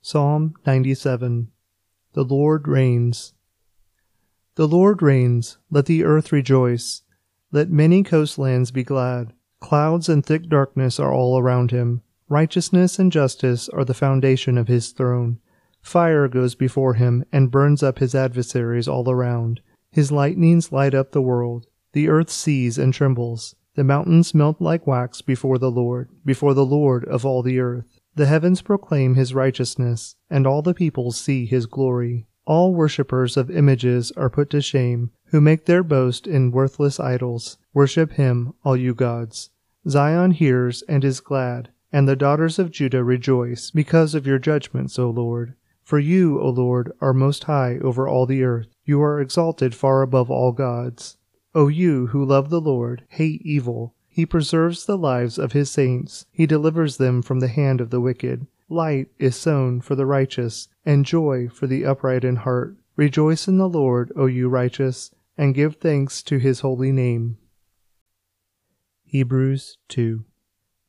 Psalm 0.00 0.54
97 0.64 1.48
The 2.14 2.24
Lord 2.24 2.66
reigns. 2.66 3.34
The 4.56 4.66
Lord 4.66 5.02
reigns, 5.02 5.58
let 5.70 5.84
the 5.84 6.02
earth 6.02 6.32
rejoice. 6.32 7.02
Let 7.52 7.68
many 7.68 8.02
coastlands 8.02 8.70
be 8.70 8.84
glad. 8.84 9.34
Clouds 9.60 10.08
and 10.08 10.24
thick 10.24 10.48
darkness 10.48 10.98
are 10.98 11.12
all 11.12 11.38
around 11.38 11.72
him. 11.72 12.00
Righteousness 12.30 12.98
and 12.98 13.12
justice 13.12 13.68
are 13.68 13.84
the 13.84 13.92
foundation 13.92 14.56
of 14.56 14.66
his 14.66 14.92
throne. 14.92 15.40
Fire 15.82 16.26
goes 16.26 16.54
before 16.54 16.94
him 16.94 17.22
and 17.30 17.50
burns 17.50 17.82
up 17.82 17.98
his 17.98 18.14
adversaries 18.14 18.88
all 18.88 19.10
around. 19.10 19.60
His 19.92 20.10
lightnings 20.10 20.72
light 20.72 20.94
up 20.94 21.12
the 21.12 21.20
world. 21.20 21.66
The 21.92 22.08
earth 22.08 22.30
sees 22.30 22.78
and 22.78 22.94
trembles. 22.94 23.56
The 23.74 23.84
mountains 23.84 24.34
melt 24.34 24.58
like 24.58 24.86
wax 24.86 25.20
before 25.20 25.58
the 25.58 25.70
Lord, 25.70 26.08
before 26.24 26.54
the 26.54 26.64
Lord 26.64 27.04
of 27.04 27.26
all 27.26 27.42
the 27.42 27.60
earth. 27.60 28.00
The 28.14 28.24
heavens 28.24 28.62
proclaim 28.62 29.16
his 29.16 29.34
righteousness, 29.34 30.16
and 30.30 30.46
all 30.46 30.62
the 30.62 30.72
peoples 30.72 31.20
see 31.20 31.44
his 31.44 31.66
glory. 31.66 32.26
All 32.46 32.72
worshippers 32.74 33.36
of 33.36 33.50
images 33.50 34.12
are 34.12 34.30
put 34.30 34.50
to 34.50 34.60
shame, 34.60 35.10
who 35.26 35.40
make 35.40 35.64
their 35.64 35.82
boast 35.82 36.28
in 36.28 36.52
worthless 36.52 37.00
idols. 37.00 37.58
Worship 37.74 38.12
him, 38.12 38.54
all 38.64 38.76
you 38.76 38.94
gods. 38.94 39.50
Zion 39.88 40.30
hears 40.30 40.82
and 40.82 41.04
is 41.04 41.20
glad, 41.20 41.70
and 41.92 42.08
the 42.08 42.14
daughters 42.14 42.58
of 42.60 42.70
Judah 42.70 43.02
rejoice, 43.02 43.72
because 43.72 44.14
of 44.14 44.26
your 44.26 44.38
judgments, 44.38 44.96
O 44.98 45.10
Lord. 45.10 45.54
For 45.82 45.98
you, 45.98 46.40
O 46.40 46.48
Lord, 46.50 46.92
are 47.00 47.12
most 47.12 47.44
high 47.44 47.78
over 47.78 48.08
all 48.08 48.26
the 48.26 48.44
earth. 48.44 48.68
You 48.84 49.02
are 49.02 49.20
exalted 49.20 49.74
far 49.74 50.02
above 50.02 50.30
all 50.30 50.52
gods. 50.52 51.16
O 51.54 51.68
you 51.68 52.08
who 52.08 52.24
love 52.24 52.50
the 52.50 52.60
Lord, 52.60 53.04
hate 53.08 53.42
evil. 53.42 53.94
He 54.08 54.24
preserves 54.24 54.86
the 54.86 54.98
lives 54.98 55.38
of 55.38 55.52
his 55.52 55.70
saints. 55.70 56.26
He 56.32 56.46
delivers 56.46 56.96
them 56.96 57.22
from 57.22 57.40
the 57.40 57.48
hand 57.48 57.80
of 57.80 57.90
the 57.90 58.00
wicked. 58.00 58.46
Light 58.68 59.08
is 59.18 59.36
sown 59.36 59.80
for 59.80 59.94
the 59.94 60.06
righteous, 60.06 60.68
and 60.84 61.04
joy 61.04 61.48
for 61.48 61.66
the 61.66 61.84
upright 61.84 62.24
in 62.24 62.36
heart. 62.36 62.76
Rejoice 62.96 63.46
in 63.46 63.58
the 63.58 63.68
Lord, 63.68 64.12
O 64.16 64.26
you 64.26 64.48
righteous, 64.48 65.14
and 65.38 65.54
give 65.54 65.76
thanks 65.76 66.22
to 66.24 66.38
his 66.38 66.60
holy 66.60 66.90
name. 66.90 67.38
Hebrews 69.04 69.78
2. 69.88 70.24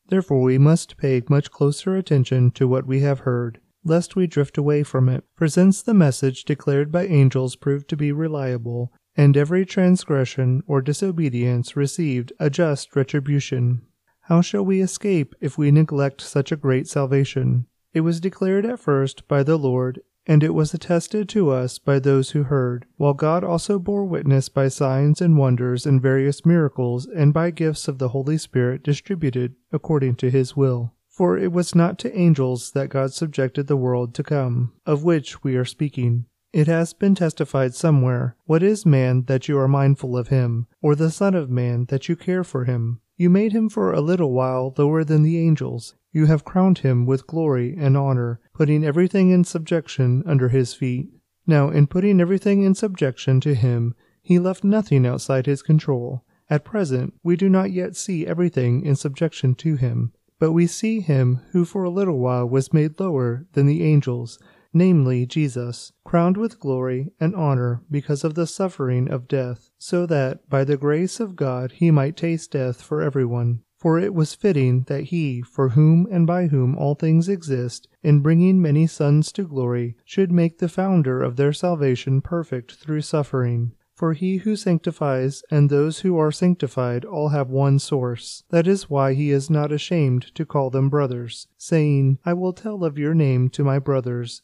Therefore 0.10 0.42
we 0.42 0.58
must 0.58 0.98
pay 0.98 1.22
much 1.30 1.52
closer 1.52 1.96
attention 1.96 2.52
to 2.52 2.68
what 2.68 2.88
we 2.88 3.02
have 3.02 3.20
heard, 3.20 3.60
lest 3.84 4.16
we 4.16 4.26
drift 4.26 4.58
away 4.58 4.84
from 4.84 5.08
it. 5.10 5.24
For 5.36 5.48
since 5.48 5.82
the 5.82 5.94
message 5.94 6.46
declared 6.46 6.92
by 6.92 7.06
angels 7.06 7.56
proved 7.56 7.90
to 7.90 7.98
be 7.98 8.12
reliable, 8.12 8.92
and 9.16 9.36
every 9.36 9.66
transgression 9.66 10.64
or 10.68 10.82
disobedience 10.82 11.76
received 11.76 12.34
a 12.40 12.50
just 12.50 12.96
retribution. 12.96 13.87
How 14.28 14.42
shall 14.42 14.66
we 14.66 14.82
escape 14.82 15.36
if 15.40 15.58
we 15.58 15.72
neglect 15.72 16.20
such 16.20 16.52
a 16.52 16.58
great 16.58 16.86
salvation? 16.86 17.66
It 17.94 18.02
was 18.02 18.20
declared 18.20 18.66
at 18.66 18.78
first 18.78 19.26
by 19.30 19.42
the 19.42 19.56
Lord, 19.56 20.02
and 20.26 20.44
it 20.44 20.54
was 20.54 20.74
attested 20.74 21.30
to 21.30 21.50
us 21.50 21.80
by 21.80 22.00
those 22.00 22.32
who 22.32 22.44
heard, 22.44 22.86
while 22.98 23.14
God 23.14 23.46
also 23.46 23.80
bore 23.80 24.04
witness 24.04 24.50
by 24.50 24.68
signs 24.68 25.22
and 25.22 25.38
wonders 25.38 25.86
and 25.86 26.02
various 26.02 26.46
miracles 26.46 27.06
and 27.06 27.34
by 27.34 27.52
gifts 27.52 27.88
of 27.88 28.00
the 28.00 28.10
Holy 28.10 28.38
Spirit 28.38 28.84
distributed 28.84 29.56
according 29.72 30.16
to 30.16 30.30
his 30.30 30.58
will. 30.58 30.92
For 31.08 31.38
it 31.38 31.54
was 31.54 31.74
not 31.74 31.98
to 32.00 32.14
angels 32.14 32.72
that 32.72 32.90
God 32.90 33.14
subjected 33.14 33.68
the 33.68 33.78
world 33.78 34.14
to 34.16 34.24
come, 34.24 34.74
of 34.86 35.06
which 35.06 35.42
we 35.42 35.56
are 35.56 35.64
speaking. 35.64 36.26
It 36.52 36.68
has 36.68 36.92
been 36.92 37.16
testified 37.16 37.76
somewhere, 37.76 38.36
What 38.44 38.62
is 38.62 38.86
man 38.86 39.24
that 39.28 39.48
you 39.48 39.58
are 39.58 39.70
mindful 39.70 40.18
of 40.18 40.28
him, 40.28 40.68
or 40.82 40.96
the 40.96 41.12
Son 41.12 41.34
of 41.34 41.50
Man 41.50 41.86
that 41.86 42.10
you 42.10 42.18
care 42.18 42.44
for 42.44 42.66
him? 42.66 43.00
You 43.18 43.32
made 43.32 43.52
him 43.52 43.68
for 43.68 43.92
a 43.92 44.00
little 44.00 44.32
while 44.32 44.74
lower 44.78 45.04
than 45.04 45.24
the 45.24 45.40
angels. 45.40 45.96
You 46.12 46.28
have 46.28 46.46
crowned 46.46 46.80
him 46.80 47.08
with 47.08 47.26
glory 47.26 47.76
and 47.76 47.98
honor, 47.98 48.40
putting 48.54 48.84
everything 48.86 49.32
in 49.32 49.44
subjection 49.44 50.24
under 50.28 50.50
his 50.50 50.76
feet. 50.76 51.10
Now, 51.48 51.70
in 51.70 51.88
putting 51.88 52.22
everything 52.22 52.62
in 52.62 52.76
subjection 52.76 53.40
to 53.42 53.56
him, 53.56 53.96
he 54.22 54.38
left 54.38 54.64
nothing 54.64 55.08
outside 55.08 55.48
his 55.48 55.64
control. 55.64 56.24
At 56.50 56.64
present, 56.64 57.16
we 57.24 57.36
do 57.36 57.50
not 57.50 57.72
yet 57.72 57.96
see 57.96 58.28
everything 58.28 58.86
in 58.86 58.96
subjection 58.96 59.56
to 59.56 59.76
him, 59.78 60.14
but 60.40 60.52
we 60.52 60.68
see 60.68 61.00
him 61.00 61.42
who 61.52 61.66
for 61.66 61.84
a 61.84 61.90
little 61.90 62.20
while 62.20 62.48
was 62.48 62.72
made 62.72 63.00
lower 63.00 63.48
than 63.54 63.66
the 63.66 63.84
angels 63.84 64.38
namely 64.78 65.26
Jesus, 65.26 65.92
crowned 66.04 66.38
with 66.38 66.60
glory 66.60 67.12
and 67.20 67.36
honor 67.36 67.82
because 67.90 68.24
of 68.24 68.36
the 68.36 68.48
suffering 68.48 69.10
of 69.10 69.28
death, 69.28 69.72
so 69.78 70.06
that 70.06 70.48
by 70.50 70.64
the 70.64 70.78
grace 70.78 71.20
of 71.20 71.36
God 71.36 71.74
he 71.74 71.92
might 71.92 72.16
taste 72.16 72.52
death 72.52 72.82
for 72.82 73.02
everyone. 73.02 73.64
For 73.78 74.00
it 74.00 74.14
was 74.14 74.34
fitting 74.34 74.84
that 74.88 75.06
he, 75.06 75.42
for 75.42 75.70
whom 75.70 76.08
and 76.10 76.26
by 76.26 76.48
whom 76.48 76.76
all 76.76 76.96
things 76.96 77.30
exist, 77.30 77.88
in 78.02 78.22
bringing 78.22 78.60
many 78.60 78.88
sons 78.88 79.32
to 79.34 79.48
glory, 79.48 79.98
should 80.04 80.32
make 80.32 80.58
the 80.58 80.68
founder 80.68 81.22
of 81.22 81.36
their 81.36 81.54
salvation 81.54 82.22
perfect 82.22 82.74
through 82.74 83.02
suffering. 83.02 83.74
For 83.94 84.14
he 84.14 84.38
who 84.38 84.56
sanctifies 84.56 85.44
and 85.50 85.70
those 85.70 86.00
who 86.00 86.18
are 86.18 86.32
sanctified 86.32 87.04
all 87.04 87.30
have 87.30 87.50
one 87.50 87.80
source. 87.80 88.44
That 88.50 88.68
is 88.68 88.92
why 88.92 89.14
he 89.14 89.32
is 89.32 89.50
not 89.50 89.72
ashamed 89.72 90.36
to 90.36 90.46
call 90.46 90.70
them 90.70 90.90
brothers, 90.90 91.48
saying, 91.58 92.20
I 92.24 92.34
will 92.34 92.54
tell 92.54 92.84
of 92.84 93.00
your 93.00 93.16
name 93.16 93.50
to 93.50 93.64
my 93.64 93.80
brothers. 93.80 94.44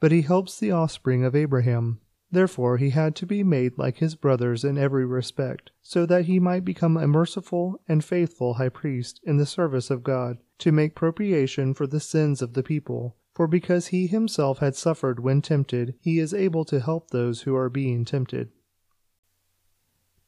but 0.00 0.12
he 0.12 0.22
helps 0.22 0.58
the 0.58 0.70
offspring 0.70 1.24
of 1.24 1.34
Abraham. 1.34 2.00
Therefore 2.30 2.76
he 2.76 2.90
had 2.90 3.16
to 3.16 3.26
be 3.26 3.42
made 3.42 3.78
like 3.78 3.98
his 3.98 4.14
brothers 4.14 4.62
in 4.64 4.76
every 4.76 5.06
respect, 5.06 5.70
so 5.80 6.04
that 6.06 6.26
he 6.26 6.38
might 6.38 6.64
become 6.64 6.96
a 6.96 7.06
merciful 7.06 7.80
and 7.88 8.04
faithful 8.04 8.54
high 8.54 8.68
priest 8.68 9.20
in 9.24 9.38
the 9.38 9.46
service 9.46 9.90
of 9.90 10.02
God, 10.02 10.38
to 10.58 10.72
make 10.72 10.94
propitiation 10.94 11.72
for 11.72 11.86
the 11.86 12.00
sins 12.00 12.42
of 12.42 12.52
the 12.52 12.62
people. 12.62 13.16
For 13.34 13.46
because 13.46 13.88
he 13.88 14.08
himself 14.08 14.58
had 14.58 14.74
suffered 14.74 15.20
when 15.20 15.42
tempted, 15.42 15.94
he 16.00 16.18
is 16.18 16.34
able 16.34 16.64
to 16.66 16.80
help 16.80 17.10
those 17.10 17.42
who 17.42 17.54
are 17.54 17.70
being 17.70 18.04
tempted. 18.04 18.50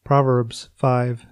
Proverbs 0.05 0.71
5 0.77 1.27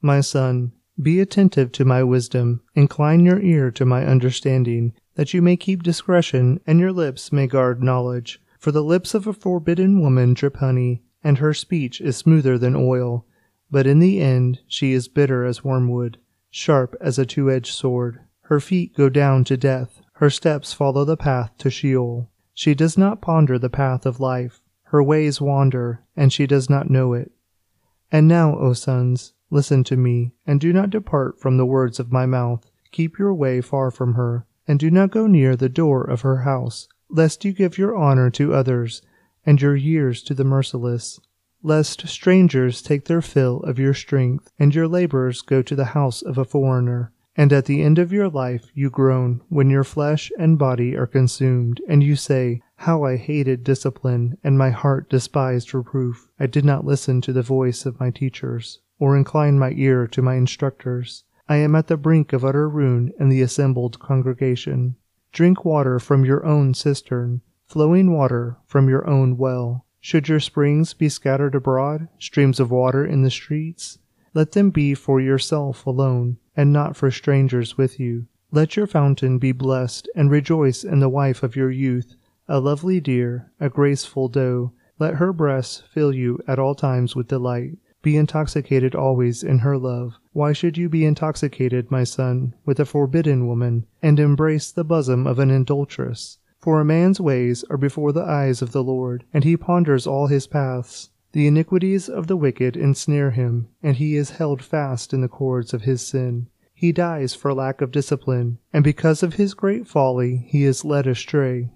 My 0.00 0.20
son, 0.20 0.72
be 1.00 1.20
attentive 1.20 1.72
to 1.72 1.84
my 1.84 2.02
wisdom, 2.02 2.62
incline 2.74 3.24
your 3.24 3.40
ear 3.40 3.70
to 3.70 3.84
my 3.84 4.04
understanding, 4.04 4.92
that 5.20 5.34
you 5.34 5.42
may 5.42 5.54
keep 5.54 5.82
discretion, 5.82 6.58
and 6.66 6.80
your 6.80 6.92
lips 6.92 7.30
may 7.30 7.46
guard 7.46 7.82
knowledge. 7.82 8.40
For 8.58 8.72
the 8.72 8.82
lips 8.82 9.12
of 9.12 9.26
a 9.26 9.34
forbidden 9.34 10.00
woman 10.00 10.32
drip 10.32 10.56
honey, 10.56 11.02
and 11.22 11.36
her 11.36 11.52
speech 11.52 12.00
is 12.00 12.16
smoother 12.16 12.56
than 12.56 12.74
oil. 12.74 13.26
But 13.70 13.86
in 13.86 13.98
the 13.98 14.18
end 14.18 14.60
she 14.66 14.92
is 14.92 15.08
bitter 15.08 15.44
as 15.44 15.62
wormwood, 15.62 16.16
sharp 16.48 16.96
as 17.02 17.18
a 17.18 17.26
two 17.26 17.50
edged 17.50 17.74
sword. 17.74 18.20
Her 18.44 18.60
feet 18.60 18.96
go 18.96 19.10
down 19.10 19.44
to 19.44 19.58
death, 19.58 20.00
her 20.14 20.30
steps 20.30 20.72
follow 20.72 21.04
the 21.04 21.18
path 21.18 21.50
to 21.58 21.68
Sheol. 21.68 22.30
She 22.54 22.74
does 22.74 22.96
not 22.96 23.20
ponder 23.20 23.58
the 23.58 23.68
path 23.68 24.06
of 24.06 24.20
life, 24.20 24.62
her 24.84 25.02
ways 25.02 25.38
wander, 25.38 26.02
and 26.16 26.32
she 26.32 26.46
does 26.46 26.70
not 26.70 26.88
know 26.88 27.12
it. 27.12 27.30
And 28.10 28.26
now, 28.26 28.58
O 28.58 28.72
sons, 28.72 29.34
listen 29.50 29.84
to 29.84 29.98
me, 29.98 30.32
and 30.46 30.58
do 30.58 30.72
not 30.72 30.88
depart 30.88 31.38
from 31.38 31.58
the 31.58 31.66
words 31.66 32.00
of 32.00 32.10
my 32.10 32.24
mouth. 32.24 32.70
Keep 32.90 33.18
your 33.18 33.34
way 33.34 33.60
far 33.60 33.90
from 33.90 34.14
her 34.14 34.46
and 34.70 34.78
do 34.78 34.88
not 34.88 35.10
go 35.10 35.26
near 35.26 35.56
the 35.56 35.68
door 35.68 36.04
of 36.04 36.20
her 36.20 36.42
house, 36.42 36.86
lest 37.08 37.44
you 37.44 37.52
give 37.52 37.76
your 37.76 37.96
honor 37.96 38.30
to 38.30 38.54
others, 38.54 39.02
and 39.44 39.60
your 39.60 39.74
years 39.74 40.22
to 40.22 40.32
the 40.32 40.44
merciless. 40.44 41.18
lest 41.60 42.06
strangers 42.06 42.80
take 42.80 43.06
their 43.06 43.20
fill 43.20 43.58
of 43.64 43.80
your 43.80 43.92
strength, 43.92 44.52
and 44.60 44.72
your 44.72 44.86
labors 44.86 45.42
go 45.42 45.60
to 45.60 45.74
the 45.74 45.86
house 45.86 46.22
of 46.22 46.38
a 46.38 46.44
foreigner. 46.44 47.12
And 47.34 47.52
at 47.52 47.64
the 47.64 47.82
end 47.82 47.98
of 47.98 48.12
your 48.12 48.28
life 48.28 48.70
you 48.72 48.90
groan 48.90 49.40
when 49.48 49.70
your 49.70 49.82
flesh 49.82 50.30
and 50.38 50.56
body 50.56 50.96
are 50.96 51.06
consumed, 51.06 51.80
and 51.88 52.04
you 52.04 52.14
say, 52.14 52.62
How 52.76 53.02
I 53.02 53.16
hated 53.16 53.64
discipline, 53.64 54.38
and 54.44 54.56
my 54.56 54.70
heart 54.70 55.10
despised 55.10 55.74
reproof. 55.74 56.28
I 56.38 56.46
did 56.46 56.64
not 56.64 56.84
listen 56.86 57.20
to 57.22 57.32
the 57.32 57.42
voice 57.42 57.86
of 57.86 57.98
my 57.98 58.10
teachers, 58.12 58.78
or 59.00 59.16
incline 59.16 59.58
my 59.58 59.72
ear 59.72 60.06
to 60.06 60.22
my 60.22 60.36
instructors. 60.36 61.24
I 61.50 61.56
am 61.56 61.74
at 61.74 61.88
the 61.88 61.96
brink 61.96 62.32
of 62.32 62.44
utter 62.44 62.68
ruin 62.68 63.12
in 63.18 63.28
the 63.28 63.42
assembled 63.42 63.98
congregation. 63.98 64.94
Drink 65.32 65.64
water 65.64 65.98
from 65.98 66.24
your 66.24 66.46
own 66.46 66.74
cistern, 66.74 67.40
flowing 67.66 68.12
water 68.12 68.58
from 68.66 68.88
your 68.88 69.04
own 69.10 69.36
well. 69.36 69.84
Should 69.98 70.28
your 70.28 70.38
springs 70.38 70.94
be 70.94 71.08
scattered 71.08 71.56
abroad, 71.56 72.06
streams 72.20 72.60
of 72.60 72.70
water 72.70 73.04
in 73.04 73.22
the 73.22 73.32
streets? 73.32 73.98
Let 74.32 74.52
them 74.52 74.70
be 74.70 74.94
for 74.94 75.20
yourself 75.20 75.84
alone, 75.88 76.36
and 76.56 76.72
not 76.72 76.94
for 76.94 77.10
strangers 77.10 77.76
with 77.76 77.98
you. 77.98 78.26
Let 78.52 78.76
your 78.76 78.86
fountain 78.86 79.38
be 79.38 79.50
blessed, 79.50 80.08
and 80.14 80.30
rejoice 80.30 80.84
in 80.84 81.00
the 81.00 81.08
wife 81.08 81.42
of 81.42 81.56
your 81.56 81.72
youth, 81.72 82.14
a 82.46 82.60
lovely 82.60 83.00
deer, 83.00 83.50
a 83.58 83.68
graceful 83.68 84.28
doe. 84.28 84.70
Let 85.00 85.14
her 85.14 85.32
breasts 85.32 85.82
fill 85.92 86.14
you 86.14 86.38
at 86.46 86.60
all 86.60 86.76
times 86.76 87.16
with 87.16 87.26
delight. 87.26 87.76
Be 88.02 88.16
intoxicated 88.16 88.94
always 88.94 89.42
in 89.42 89.58
her 89.58 89.76
love. 89.76 90.19
Why 90.32 90.52
should 90.52 90.78
you 90.78 90.88
be 90.88 91.04
intoxicated, 91.04 91.90
my 91.90 92.04
son, 92.04 92.54
with 92.64 92.78
a 92.78 92.84
forbidden 92.84 93.48
woman, 93.48 93.86
and 94.00 94.20
embrace 94.20 94.70
the 94.70 94.84
bosom 94.84 95.26
of 95.26 95.40
an 95.40 95.50
adulteress? 95.50 96.38
For 96.60 96.80
a 96.80 96.84
man's 96.84 97.20
ways 97.20 97.64
are 97.68 97.76
before 97.76 98.12
the 98.12 98.22
eyes 98.22 98.62
of 98.62 98.70
the 98.70 98.84
Lord, 98.84 99.24
and 99.32 99.42
he 99.42 99.56
ponders 99.56 100.06
all 100.06 100.28
his 100.28 100.46
paths. 100.46 101.10
The 101.32 101.48
iniquities 101.48 102.08
of 102.08 102.28
the 102.28 102.36
wicked 102.36 102.76
ensnare 102.76 103.32
him, 103.32 103.70
and 103.82 103.96
he 103.96 104.14
is 104.14 104.30
held 104.30 104.62
fast 104.62 105.12
in 105.12 105.20
the 105.20 105.28
cords 105.28 105.74
of 105.74 105.82
his 105.82 106.06
sin. 106.06 106.46
He 106.72 106.92
dies 106.92 107.34
for 107.34 107.52
lack 107.52 107.80
of 107.80 107.90
discipline, 107.90 108.58
and 108.72 108.84
because 108.84 109.24
of 109.24 109.34
his 109.34 109.54
great 109.54 109.88
folly 109.88 110.36
he 110.46 110.62
is 110.62 110.84
led 110.84 111.08
astray. 111.08 111.70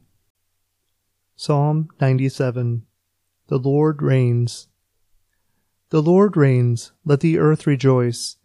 Psalm 1.34 1.88
97 2.00 2.86
The 3.48 3.58
Lord 3.58 4.00
reigns. 4.00 4.68
The 5.90 6.02
Lord 6.02 6.36
reigns, 6.36 6.92
let 7.04 7.18
the 7.18 7.38
earth 7.38 7.66
rejoice. 7.66 8.36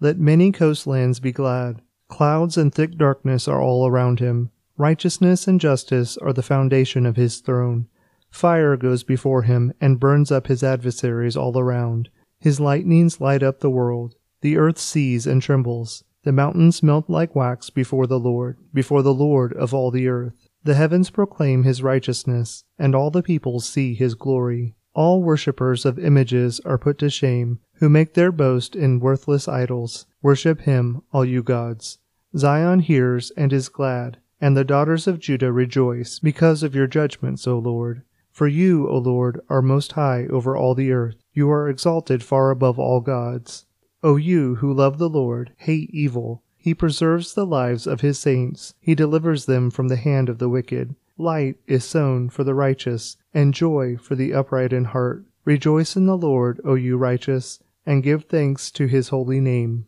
Let 0.00 0.18
many 0.18 0.52
coastlands 0.52 1.18
be 1.18 1.32
glad. 1.32 1.82
Clouds 2.08 2.56
and 2.56 2.72
thick 2.72 2.96
darkness 2.96 3.48
are 3.48 3.60
all 3.60 3.86
around 3.86 4.20
him. 4.20 4.50
Righteousness 4.76 5.48
and 5.48 5.60
justice 5.60 6.16
are 6.18 6.32
the 6.32 6.42
foundation 6.42 7.04
of 7.04 7.16
his 7.16 7.38
throne. 7.40 7.88
Fire 8.30 8.76
goes 8.76 9.02
before 9.02 9.42
him 9.42 9.72
and 9.80 9.98
burns 9.98 10.30
up 10.30 10.46
his 10.46 10.62
adversaries 10.62 11.36
all 11.36 11.58
around. 11.58 12.10
His 12.38 12.60
lightnings 12.60 13.20
light 13.20 13.42
up 13.42 13.58
the 13.58 13.70
world. 13.70 14.14
The 14.40 14.56
earth 14.56 14.78
sees 14.78 15.26
and 15.26 15.42
trembles. 15.42 16.04
The 16.22 16.32
mountains 16.32 16.82
melt 16.82 17.10
like 17.10 17.34
wax 17.34 17.70
before 17.70 18.06
the 18.06 18.20
Lord, 18.20 18.58
before 18.72 19.02
the 19.02 19.14
Lord 19.14 19.52
of 19.54 19.74
all 19.74 19.90
the 19.90 20.06
earth. 20.06 20.48
The 20.62 20.74
heavens 20.74 21.10
proclaim 21.10 21.64
his 21.64 21.82
righteousness, 21.82 22.62
and 22.78 22.94
all 22.94 23.10
the 23.10 23.22
peoples 23.22 23.68
see 23.68 23.94
his 23.94 24.14
glory. 24.14 24.76
All 24.98 25.22
worshippers 25.22 25.86
of 25.86 25.96
images 25.96 26.58
are 26.64 26.76
put 26.76 26.98
to 26.98 27.08
shame, 27.08 27.60
who 27.74 27.88
make 27.88 28.14
their 28.14 28.32
boast 28.32 28.74
in 28.74 28.98
worthless 28.98 29.46
idols. 29.46 30.06
Worship 30.22 30.62
him, 30.62 31.02
all 31.12 31.24
you 31.24 31.40
gods. 31.44 31.98
Zion 32.36 32.80
hears 32.80 33.30
and 33.36 33.52
is 33.52 33.68
glad, 33.68 34.16
and 34.40 34.56
the 34.56 34.64
daughters 34.64 35.06
of 35.06 35.20
Judah 35.20 35.52
rejoice, 35.52 36.18
because 36.18 36.64
of 36.64 36.74
your 36.74 36.88
judgments, 36.88 37.46
O 37.46 37.60
Lord. 37.60 38.02
For 38.32 38.48
you, 38.48 38.88
O 38.88 38.98
Lord, 38.98 39.40
are 39.48 39.62
most 39.62 39.92
high 39.92 40.26
over 40.30 40.56
all 40.56 40.74
the 40.74 40.90
earth. 40.90 41.22
You 41.32 41.48
are 41.48 41.68
exalted 41.68 42.24
far 42.24 42.50
above 42.50 42.76
all 42.76 43.00
gods. 43.00 43.66
O 44.02 44.16
you 44.16 44.56
who 44.56 44.74
love 44.74 44.98
the 44.98 45.08
Lord, 45.08 45.52
hate 45.58 45.90
evil. 45.92 46.42
He 46.56 46.74
preserves 46.74 47.34
the 47.34 47.46
lives 47.46 47.86
of 47.86 48.00
his 48.00 48.18
saints. 48.18 48.74
He 48.80 48.96
delivers 48.96 49.46
them 49.46 49.70
from 49.70 49.86
the 49.86 49.94
hand 49.94 50.28
of 50.28 50.38
the 50.38 50.48
wicked. 50.48 50.96
Light 51.20 51.56
is 51.68 51.84
sown 51.84 52.30
for 52.30 52.42
the 52.42 52.54
righteous, 52.54 53.16
and 53.38 53.54
joy 53.54 53.96
for 53.96 54.16
the 54.16 54.34
upright 54.34 54.72
in 54.72 54.86
heart. 54.86 55.24
Rejoice 55.44 55.94
in 55.94 56.06
the 56.06 56.16
Lord, 56.16 56.60
O 56.64 56.74
you 56.74 56.96
righteous, 56.96 57.60
and 57.86 58.02
give 58.02 58.24
thanks 58.24 58.72
to 58.72 58.88
his 58.88 59.10
holy 59.10 59.40
name. 59.40 59.86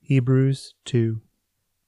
Hebrews 0.00 0.74
2. 0.86 1.20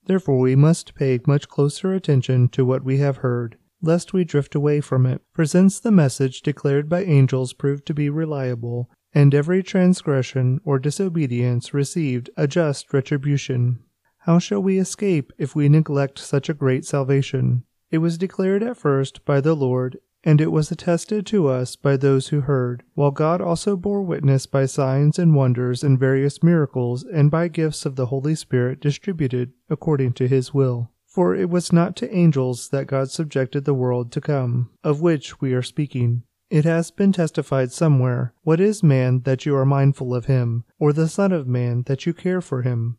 Therefore 0.07 0.39
we 0.39 0.55
must 0.55 0.95
pay 0.95 1.19
much 1.27 1.49
closer 1.49 1.93
attention 1.93 2.49
to 2.51 2.65
what 2.65 2.85
we 2.85 2.99
have 2.99 3.17
heard, 3.17 3.59
lest 3.83 4.13
we 4.13 4.23
drift 4.23 4.55
away 4.55 4.81
from 4.81 5.05
it. 5.05 5.21
For 5.33 5.45
since 5.45 5.81
the 5.81 5.91
message 5.91 6.43
declared 6.43 6.89
by 6.89 7.03
angels 7.03 7.53
proved 7.53 7.85
to 7.87 7.95
be 7.95 8.09
reliable, 8.09 8.89
and 9.13 9.35
every 9.35 9.65
transgression 9.65 10.61
or 10.65 10.79
disobedience 10.79 11.75
received 11.75 12.31
a 12.37 12.47
just 12.47 12.93
retribution, 12.93 13.81
how 14.19 14.39
shall 14.39 14.63
we 14.63 14.79
escape 14.79 15.33
if 15.39 15.57
we 15.57 15.69
neglect 15.69 16.21
such 16.21 16.49
a 16.49 16.55
great 16.55 16.85
salvation? 16.87 17.65
It 17.91 17.99
was 17.99 18.19
declared 18.19 18.63
at 18.63 18.77
first 18.77 19.25
by 19.25 19.41
the 19.41 19.55
Lord, 19.55 19.99
and 20.25 20.41
it 20.41 20.53
was 20.53 20.71
attested 20.71 21.25
to 21.27 21.49
us 21.49 21.77
by 21.77 21.97
those 21.97 22.29
who 22.29 22.43
heard, 22.43 22.83
while 22.95 23.11
God 23.11 23.41
also 23.41 23.77
bore 23.77 24.03
witness 24.03 24.47
by 24.47 24.67
signs 24.67 25.19
and 25.19 25.35
wonders 25.35 25.83
and 25.83 25.99
various 25.99 26.43
miracles 26.43 27.05
and 27.05 27.31
by 27.31 27.49
gifts 27.49 27.87
of 27.87 27.97
the 27.97 28.07
Holy 28.07 28.35
Spirit 28.35 28.81
distributed 28.81 29.53
according 29.71 30.13
to 30.15 30.29
his 30.29 30.53
will. 30.53 30.91
For 31.07 31.35
it 31.35 31.49
was 31.49 31.73
not 31.73 31.97
to 31.97 32.15
angels 32.15 32.69
that 32.69 32.87
God 32.87 33.11
subjected 33.11 33.65
the 33.65 33.75
world 33.75 34.13
to 34.13 34.21
come, 34.21 34.71
of 34.85 35.01
which 35.01 35.41
we 35.41 35.55
are 35.55 35.63
speaking. 35.63 36.25
It 36.51 36.65
has 36.65 36.91
been 36.91 37.13
testified 37.13 37.73
somewhere, 37.73 38.35
What 38.43 38.61
is 38.61 38.83
man 38.83 39.21
that 39.23 39.47
you 39.47 39.55
are 39.57 39.67
mindful 39.67 40.15
of 40.15 40.27
him, 40.27 40.65
or 40.79 40.93
the 40.93 41.09
Son 41.09 41.33
of 41.33 41.47
Man 41.47 41.85
that 41.87 42.07
you 42.07 42.13
care 42.13 42.41
for 42.41 42.63
him? 42.63 42.99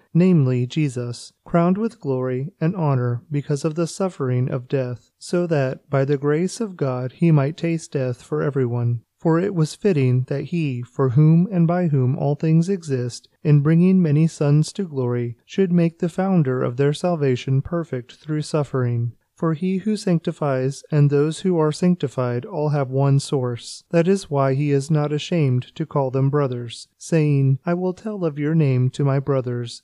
namely 0.13 0.67
Jesus, 0.67 1.33
crowned 1.45 1.77
with 1.77 1.99
glory 1.99 2.51
and 2.59 2.75
honor 2.75 3.23
because 3.31 3.63
of 3.63 3.75
the 3.75 3.87
suffering 3.87 4.49
of 4.49 4.67
death, 4.67 5.11
so 5.17 5.47
that 5.47 5.89
by 5.89 6.03
the 6.05 6.17
grace 6.17 6.59
of 6.59 6.75
God 6.75 7.13
he 7.13 7.31
might 7.31 7.57
taste 7.57 7.91
death 7.93 8.21
for 8.21 8.41
everyone. 8.41 9.01
For 9.17 9.39
it 9.39 9.53
was 9.53 9.75
fitting 9.75 10.23
that 10.29 10.45
he, 10.45 10.81
for 10.81 11.09
whom 11.09 11.47
and 11.51 11.67
by 11.67 11.89
whom 11.89 12.17
all 12.17 12.33
things 12.33 12.69
exist, 12.69 13.29
in 13.43 13.61
bringing 13.61 14.01
many 14.01 14.25
sons 14.25 14.73
to 14.73 14.83
glory, 14.83 15.37
should 15.45 15.71
make 15.71 15.99
the 15.99 16.09
founder 16.09 16.63
of 16.63 16.77
their 16.77 16.91
salvation 16.91 17.61
perfect 17.61 18.15
through 18.15 18.41
suffering. 18.41 19.13
For 19.35 19.53
he 19.53 19.77
who 19.77 19.95
sanctifies 19.95 20.83
and 20.91 21.09
those 21.09 21.39
who 21.39 21.57
are 21.57 21.71
sanctified 21.71 22.45
all 22.45 22.69
have 22.69 22.89
one 22.89 23.19
source. 23.19 23.83
That 23.91 24.07
is 24.07 24.29
why 24.29 24.55
he 24.55 24.71
is 24.71 24.91
not 24.91 25.11
ashamed 25.11 25.73
to 25.75 25.85
call 25.85 26.11
them 26.11 26.29
brothers, 26.29 26.87
saying, 26.97 27.59
I 27.65 27.75
will 27.75 27.93
tell 27.93 28.25
of 28.25 28.39
your 28.39 28.55
name 28.55 28.89
to 28.91 29.05
my 29.05 29.19
brothers. 29.19 29.83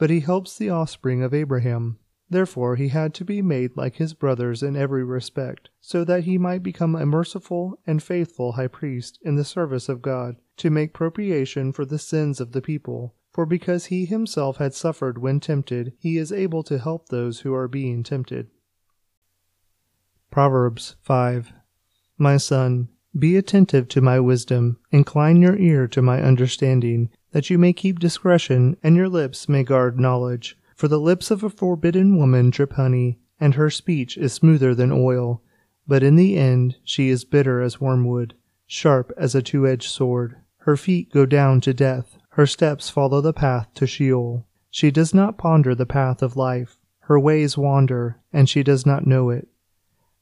but 0.00 0.08
he 0.08 0.20
helps 0.20 0.56
the 0.56 0.70
offspring 0.70 1.22
of 1.22 1.34
Abraham. 1.34 1.98
Therefore 2.30 2.76
he 2.76 2.88
had 2.88 3.12
to 3.14 3.24
be 3.24 3.42
made 3.42 3.76
like 3.76 3.96
his 3.96 4.14
brothers 4.14 4.62
in 4.62 4.74
every 4.74 5.04
respect, 5.04 5.68
so 5.78 6.04
that 6.04 6.24
he 6.24 6.38
might 6.38 6.62
become 6.62 6.96
a 6.96 7.04
merciful 7.04 7.78
and 7.86 8.02
faithful 8.02 8.52
high 8.52 8.66
priest 8.66 9.18
in 9.22 9.36
the 9.36 9.44
service 9.44 9.90
of 9.90 10.00
God, 10.00 10.36
to 10.56 10.70
make 10.70 10.94
propitiation 10.94 11.70
for 11.70 11.84
the 11.84 11.98
sins 11.98 12.40
of 12.40 12.52
the 12.52 12.62
people. 12.62 13.14
For 13.30 13.44
because 13.44 13.86
he 13.86 14.06
himself 14.06 14.56
had 14.56 14.72
suffered 14.72 15.18
when 15.18 15.38
tempted, 15.38 15.92
he 15.98 16.16
is 16.16 16.32
able 16.32 16.62
to 16.62 16.78
help 16.78 17.10
those 17.10 17.40
who 17.40 17.52
are 17.52 17.68
being 17.68 18.02
tempted. 18.02 18.48
Proverbs 20.30 20.96
5 21.02 21.52
My 22.16 22.38
son, 22.38 22.88
be 23.18 23.36
attentive 23.36 23.86
to 23.88 24.00
my 24.00 24.18
wisdom, 24.18 24.78
incline 24.90 25.42
your 25.42 25.58
ear 25.58 25.86
to 25.88 26.00
my 26.00 26.22
understanding 26.22 27.10
that 27.32 27.50
you 27.50 27.58
may 27.58 27.72
keep 27.72 27.98
discretion, 27.98 28.76
and 28.82 28.96
your 28.96 29.08
lips 29.08 29.48
may 29.48 29.62
guard 29.62 29.98
knowledge. 29.98 30.56
For 30.74 30.88
the 30.88 30.98
lips 30.98 31.30
of 31.30 31.44
a 31.44 31.50
forbidden 31.50 32.16
woman 32.16 32.50
drip 32.50 32.72
honey, 32.72 33.18
and 33.38 33.54
her 33.54 33.70
speech 33.70 34.16
is 34.16 34.32
smoother 34.32 34.74
than 34.74 34.92
oil. 34.92 35.42
But 35.86 36.02
in 36.02 36.16
the 36.16 36.36
end 36.36 36.76
she 36.84 37.08
is 37.08 37.24
bitter 37.24 37.60
as 37.60 37.80
wormwood, 37.80 38.34
sharp 38.66 39.12
as 39.16 39.34
a 39.34 39.42
two 39.42 39.66
edged 39.66 39.90
sword. 39.90 40.36
Her 40.58 40.76
feet 40.76 41.10
go 41.12 41.26
down 41.26 41.60
to 41.62 41.74
death, 41.74 42.18
her 42.30 42.46
steps 42.46 42.88
follow 42.88 43.20
the 43.20 43.32
path 43.32 43.68
to 43.74 43.86
Sheol. 43.86 44.46
She 44.70 44.90
does 44.90 45.12
not 45.12 45.36
ponder 45.36 45.74
the 45.74 45.86
path 45.86 46.22
of 46.22 46.36
life, 46.36 46.78
her 47.00 47.18
ways 47.18 47.58
wander, 47.58 48.20
and 48.32 48.48
she 48.48 48.62
does 48.62 48.86
not 48.86 49.06
know 49.06 49.30
it. 49.30 49.48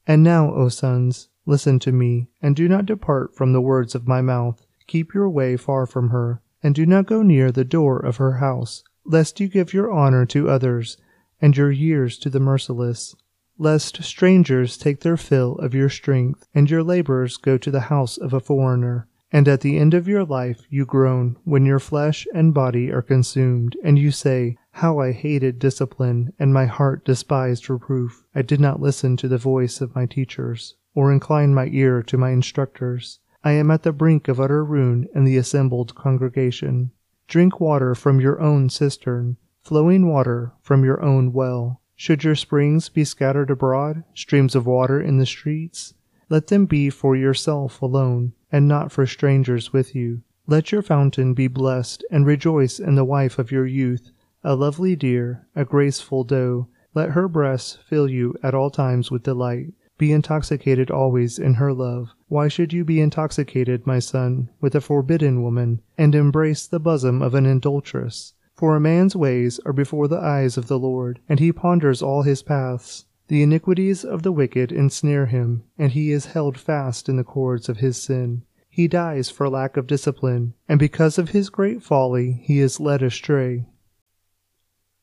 And 0.07 0.23
now, 0.23 0.51
O 0.53 0.69
sons, 0.69 1.29
listen 1.45 1.77
to 1.79 1.91
me, 1.91 2.29
and 2.41 2.55
do 2.55 2.67
not 2.67 2.87
depart 2.87 3.35
from 3.35 3.53
the 3.53 3.61
words 3.61 3.93
of 3.93 4.07
my 4.07 4.21
mouth. 4.21 4.65
Keep 4.87 5.13
your 5.13 5.29
way 5.29 5.55
far 5.55 5.85
from 5.85 6.09
her, 6.09 6.41
and 6.61 6.75
do 6.75 6.85
not 6.85 7.05
go 7.05 7.21
near 7.21 7.51
the 7.51 7.63
door 7.63 7.99
of 7.99 8.17
her 8.17 8.33
house, 8.33 8.83
lest 9.05 9.39
you 9.39 9.47
give 9.47 9.73
your 9.73 9.91
honor 9.91 10.25
to 10.25 10.49
others, 10.49 10.97
and 11.41 11.55
your 11.55 11.71
years 11.71 12.17
to 12.17 12.29
the 12.29 12.39
merciless, 12.39 13.15
lest 13.57 14.03
strangers 14.03 14.77
take 14.77 15.01
their 15.01 15.17
fill 15.17 15.55
of 15.55 15.73
your 15.73 15.89
strength, 15.89 16.47
and 16.53 16.69
your 16.69 16.83
labors 16.83 17.37
go 17.37 17.57
to 17.57 17.71
the 17.71 17.81
house 17.91 18.17
of 18.17 18.33
a 18.33 18.39
foreigner. 18.39 19.07
And 19.31 19.47
at 19.47 19.61
the 19.61 19.77
end 19.77 19.93
of 19.93 20.07
your 20.07 20.25
life 20.25 20.61
you 20.69 20.85
groan 20.85 21.37
when 21.43 21.65
your 21.65 21.77
flesh 21.77 22.27
and 22.33 22.53
body 22.53 22.91
are 22.91 23.03
consumed, 23.03 23.77
and 23.83 23.99
you 23.99 24.09
say, 24.09 24.57
How 24.71 24.99
I 24.99 25.11
hated 25.11 25.59
discipline, 25.59 26.33
and 26.39 26.51
my 26.53 26.65
heart 26.65 27.05
despised 27.05 27.69
reproof. 27.69 28.23
I 28.33 28.41
did 28.41 28.59
not 28.59 28.81
listen 28.81 29.17
to 29.17 29.27
the 29.27 29.37
voice 29.37 29.81
of 29.81 29.93
my 29.93 30.07
teachers, 30.07 30.75
or 30.95 31.11
incline 31.11 31.53
my 31.53 31.67
ear 31.67 32.01
to 32.03 32.17
my 32.17 32.31
instructors. 32.31 33.19
I 33.43 33.51
am 33.51 33.71
at 33.71 33.83
the 33.83 33.93
brink 33.93 34.27
of 34.27 34.39
utter 34.39 34.65
ruin 34.65 35.07
in 35.15 35.23
the 35.23 35.37
assembled 35.37 35.95
congregation. 35.95 36.91
Drink 37.27 37.59
water 37.59 37.95
from 37.95 38.19
your 38.19 38.41
own 38.41 38.69
cistern, 38.69 39.37
flowing 39.61 40.07
water 40.07 40.51
from 40.61 40.83
your 40.83 41.01
own 41.01 41.31
well. 41.31 41.79
Should 41.95 42.23
your 42.23 42.35
springs 42.35 42.89
be 42.89 43.03
scattered 43.03 43.49
abroad, 43.49 44.03
streams 44.13 44.55
of 44.55 44.65
water 44.65 45.01
in 45.01 45.19
the 45.19 45.25
streets? 45.25 45.93
Let 46.27 46.47
them 46.47 46.65
be 46.65 46.89
for 46.89 47.15
yourself 47.15 47.81
alone, 47.81 48.33
and 48.51 48.67
not 48.67 48.91
for 48.91 49.05
strangers 49.05 49.71
with 49.71 49.95
you. 49.95 50.21
Let 50.47 50.71
your 50.71 50.81
fountain 50.81 51.33
be 51.33 51.47
blessed, 51.47 52.03
and 52.11 52.25
rejoice 52.25 52.79
in 52.79 52.95
the 52.95 53.05
wife 53.05 53.39
of 53.39 53.51
your 53.51 53.65
youth, 53.65 54.11
a 54.43 54.55
lovely 54.55 54.95
deer, 54.95 55.47
a 55.55 55.63
graceful 55.63 56.23
doe. 56.23 56.67
Let 56.93 57.11
her 57.11 57.27
breasts 57.27 57.77
fill 57.87 58.09
you 58.09 58.35
at 58.41 58.53
all 58.53 58.69
times 58.69 59.11
with 59.11 59.23
delight. 59.23 59.73
Be 59.99 60.13
intoxicated 60.13 60.89
always 60.89 61.37
in 61.37 61.55
her 61.55 61.73
love. 61.73 62.15
Why 62.29 62.47
should 62.47 62.71
you 62.71 62.85
be 62.85 63.01
intoxicated, 63.01 63.85
my 63.85 63.99
son, 63.99 64.47
with 64.61 64.73
a 64.73 64.79
forbidden 64.79 65.43
woman, 65.43 65.81
and 65.97 66.15
embrace 66.15 66.65
the 66.65 66.79
bosom 66.79 67.21
of 67.21 67.35
an 67.35 67.45
adulteress? 67.45 68.33
For 68.55 68.77
a 68.77 68.79
man's 68.79 69.13
ways 69.13 69.59
are 69.65 69.73
before 69.73 70.07
the 70.07 70.21
eyes 70.21 70.57
of 70.57 70.67
the 70.67 70.79
Lord, 70.79 71.19
and 71.27 71.41
he 71.41 71.51
ponders 71.51 72.01
all 72.01 72.21
his 72.21 72.41
paths. 72.41 73.07
The 73.27 73.43
iniquities 73.43 74.05
of 74.05 74.23
the 74.23 74.31
wicked 74.31 74.71
ensnare 74.71 75.25
him, 75.25 75.63
and 75.77 75.91
he 75.91 76.11
is 76.11 76.27
held 76.27 76.57
fast 76.57 77.09
in 77.09 77.17
the 77.17 77.25
cords 77.25 77.67
of 77.67 77.79
his 77.79 77.97
sin. 77.97 78.43
He 78.69 78.87
dies 78.87 79.29
for 79.29 79.49
lack 79.49 79.75
of 79.75 79.85
discipline, 79.85 80.53
and 80.69 80.79
because 80.79 81.17
of 81.17 81.31
his 81.31 81.49
great 81.49 81.83
folly 81.83 82.39
he 82.41 82.59
is 82.59 82.79
led 82.79 83.03
astray. 83.03 83.65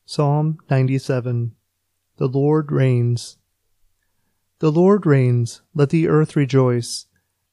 Psalm 0.07 0.57
97 0.71 1.53
The 2.17 2.27
Lord 2.27 2.71
reigns. 2.71 3.37
The 4.59 4.71
Lord 4.71 5.05
reigns, 5.05 5.61
let 5.75 5.91
the 5.91 6.07
earth 6.07 6.35
rejoice. 6.35 7.05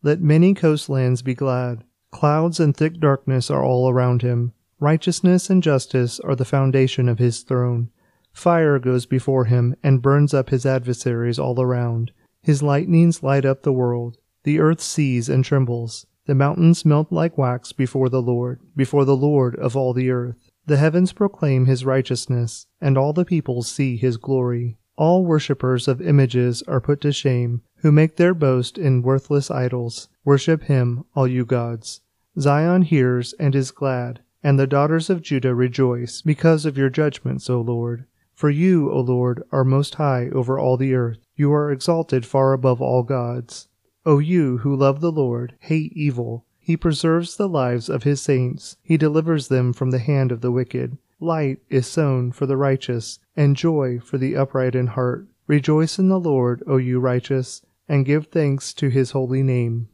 Let 0.03 0.23
many 0.23 0.55
coastlands 0.55 1.21
be 1.21 1.35
glad. 1.35 1.85
Clouds 2.11 2.59
and 2.59 2.75
thick 2.75 2.99
darkness 2.99 3.51
are 3.51 3.63
all 3.63 3.91
around 3.91 4.23
him. 4.23 4.53
Righteousness 4.81 5.51
and 5.51 5.63
justice 5.63 6.19
are 6.21 6.35
the 6.35 6.47
foundation 6.47 7.09
of 7.09 7.19
his 7.19 7.43
throne. 7.43 7.91
Fire 8.33 8.79
goes 8.79 9.05
before 9.05 9.45
him 9.45 9.75
and 9.83 10.01
burns 10.01 10.33
up 10.33 10.49
his 10.49 10.65
adversaries 10.65 11.39
all 11.39 11.61
around. 11.61 12.13
His 12.41 12.63
lightnings 12.63 13.23
light 13.23 13.45
up 13.45 13.63
the 13.63 13.73
world. 13.73 14.17
The 14.45 14.59
earth 14.59 14.81
sees 14.81 15.29
and 15.29 15.45
trembles. 15.45 16.07
The 16.27 16.35
mountains 16.35 16.87
melt 16.87 17.13
like 17.13 17.37
wax 17.37 17.73
before 17.73 18.09
the 18.09 18.23
Lord, 18.23 18.61
before 18.75 19.05
the 19.05 19.17
Lord 19.17 19.57
of 19.57 19.77
all 19.77 19.93
the 19.93 20.11
earth. 20.11 20.51
The 20.65 20.79
heavens 20.79 21.13
proclaim 21.13 21.67
his 21.67 21.85
righteousness, 21.85 22.67
and 22.81 22.97
all 22.97 23.13
the 23.13 23.27
peoples 23.27 23.71
see 23.71 23.99
his 23.99 24.17
glory. 24.17 24.79
All 24.97 25.25
worshippers 25.25 25.89
of 25.89 26.01
images 26.01 26.63
are 26.69 26.81
put 26.81 27.01
to 27.01 27.13
shame, 27.13 27.63
who 27.79 27.91
make 27.91 28.17
their 28.17 28.35
boast 28.35 28.79
in 28.79 29.03
worthless 29.03 29.51
idols. 29.51 30.09
Worship 30.25 30.65
him, 30.65 31.05
all 31.17 31.27
you 31.27 31.45
gods. 31.45 32.01
Zion 32.39 32.83
hears 32.83 33.33
and 33.35 33.55
is 33.55 33.71
glad, 33.71 34.21
and 34.43 34.59
the 34.59 34.67
daughters 34.67 35.11
of 35.11 35.23
Judah 35.23 35.55
rejoice, 35.55 36.23
because 36.23 36.65
of 36.65 36.79
your 36.79 36.91
judgments, 36.91 37.51
O 37.51 37.61
Lord. 37.61 38.05
For 38.35 38.51
you, 38.51 38.91
O 38.91 39.01
Lord, 39.01 39.43
are 39.53 39.65
most 39.65 39.97
high 39.97 40.29
over 40.31 40.59
all 40.59 40.77
the 40.77 40.95
earth. 40.95 41.19
You 41.37 41.53
are 41.53 41.71
exalted 41.71 42.27
far 42.27 42.53
above 42.53 42.81
all 42.81 43.03
gods. 43.03 43.69
O 44.07 44.19
you 44.19 44.59
who 44.59 44.77
love 44.77 45.01
the 45.01 45.13
Lord, 45.13 45.55
hate 45.61 45.93
evil. 45.95 46.45
He 46.59 46.77
preserves 46.77 47.37
the 47.37 47.49
lives 47.49 47.89
of 47.89 48.03
his 48.03 48.21
saints. 48.21 48.77
He 48.83 48.97
delivers 48.97 49.49
them 49.49 49.73
from 49.73 49.91
the 49.91 49.99
hand 49.99 50.33
of 50.33 50.41
the 50.41 50.53
wicked. 50.53 50.99
Light 51.25 51.61
is 51.71 51.87
sown 51.87 52.33
for 52.33 52.45
the 52.45 52.59
righteous, 52.59 53.19
and 53.35 53.57
joy 53.57 53.99
for 53.99 54.19
the 54.19 54.37
upright 54.37 54.75
in 54.75 54.89
heart. 54.89 55.27
Rejoice 55.47 55.99
in 55.99 56.11
the 56.11 56.21
Lord, 56.21 56.63
O 56.67 56.77
you 56.77 57.01
righteous, 57.01 57.65
and 57.89 58.05
give 58.05 58.27
thanks 58.27 58.75
to 58.75 58.91
his 58.91 59.13
holy 59.13 59.43
name. 59.43 59.89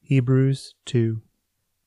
Hebrews 0.00 0.74
2. 0.86 1.22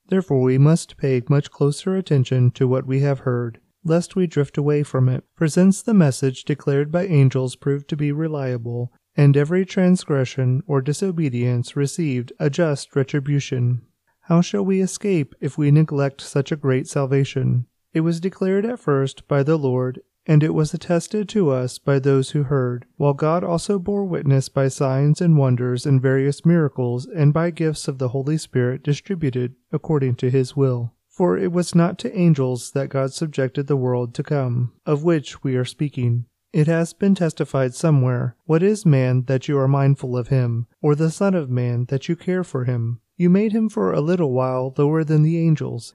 Therefore 0.08 0.40
we 0.40 0.56
must 0.56 0.96
pay 0.96 1.20
much 1.28 1.50
closer 1.50 1.94
attention 1.94 2.50
to 2.52 2.66
what 2.66 2.86
we 2.86 3.00
have 3.00 3.18
heard, 3.18 3.60
lest 3.84 4.16
we 4.16 4.26
drift 4.26 4.56
away 4.56 4.82
from 4.82 5.10
it. 5.10 5.24
For 5.34 5.46
since 5.46 5.82
the 5.82 5.92
message 5.92 6.46
declared 6.46 6.90
by 6.90 7.04
angels 7.04 7.54
proved 7.54 7.88
to 7.90 7.98
be 7.98 8.12
reliable, 8.12 8.94
and 9.14 9.36
every 9.36 9.66
transgression 9.66 10.62
or 10.66 10.80
disobedience 10.80 11.76
received 11.76 12.32
a 12.40 12.48
just 12.48 12.96
retribution, 12.96 13.82
how 14.22 14.40
shall 14.40 14.64
we 14.64 14.80
escape 14.80 15.34
if 15.38 15.58
we 15.58 15.70
neglect 15.70 16.22
such 16.22 16.50
a 16.50 16.56
great 16.56 16.88
salvation? 16.88 17.66
It 17.94 18.00
was 18.00 18.18
declared 18.18 18.66
at 18.66 18.80
first 18.80 19.26
by 19.28 19.44
the 19.44 19.56
Lord, 19.56 20.02
and 20.26 20.42
it 20.42 20.52
was 20.52 20.74
attested 20.74 21.28
to 21.28 21.50
us 21.50 21.78
by 21.78 22.00
those 22.00 22.30
who 22.30 22.42
heard, 22.42 22.86
while 22.96 23.14
God 23.14 23.44
also 23.44 23.78
bore 23.78 24.04
witness 24.04 24.48
by 24.48 24.66
signs 24.66 25.20
and 25.20 25.38
wonders 25.38 25.86
and 25.86 26.02
various 26.02 26.44
miracles 26.44 27.06
and 27.06 27.32
by 27.32 27.52
gifts 27.52 27.86
of 27.86 27.98
the 27.98 28.08
Holy 28.08 28.36
Spirit 28.36 28.82
distributed 28.82 29.54
according 29.70 30.16
to 30.16 30.28
his 30.28 30.56
will. 30.56 30.92
For 31.08 31.38
it 31.38 31.52
was 31.52 31.76
not 31.76 31.96
to 32.00 32.18
angels 32.18 32.72
that 32.72 32.88
God 32.88 33.12
subjected 33.12 33.68
the 33.68 33.76
world 33.76 34.12
to 34.14 34.24
come, 34.24 34.72
of 34.84 35.04
which 35.04 35.44
we 35.44 35.54
are 35.54 35.64
speaking. 35.64 36.24
It 36.52 36.66
has 36.66 36.92
been 36.94 37.14
testified 37.14 37.74
somewhere, 37.74 38.36
What 38.44 38.64
is 38.64 38.84
man 38.84 39.24
that 39.26 39.46
you 39.46 39.56
are 39.58 39.68
mindful 39.68 40.16
of 40.16 40.28
him, 40.28 40.66
or 40.82 40.96
the 40.96 41.12
Son 41.12 41.34
of 41.34 41.48
man 41.48 41.84
that 41.90 42.08
you 42.08 42.16
care 42.16 42.42
for 42.42 42.64
him? 42.64 43.00
You 43.16 43.30
made 43.30 43.52
him 43.52 43.68
for 43.68 43.92
a 43.92 44.00
little 44.00 44.32
while 44.32 44.74
lower 44.76 45.04
than 45.04 45.22
the 45.22 45.38
angels. 45.38 45.94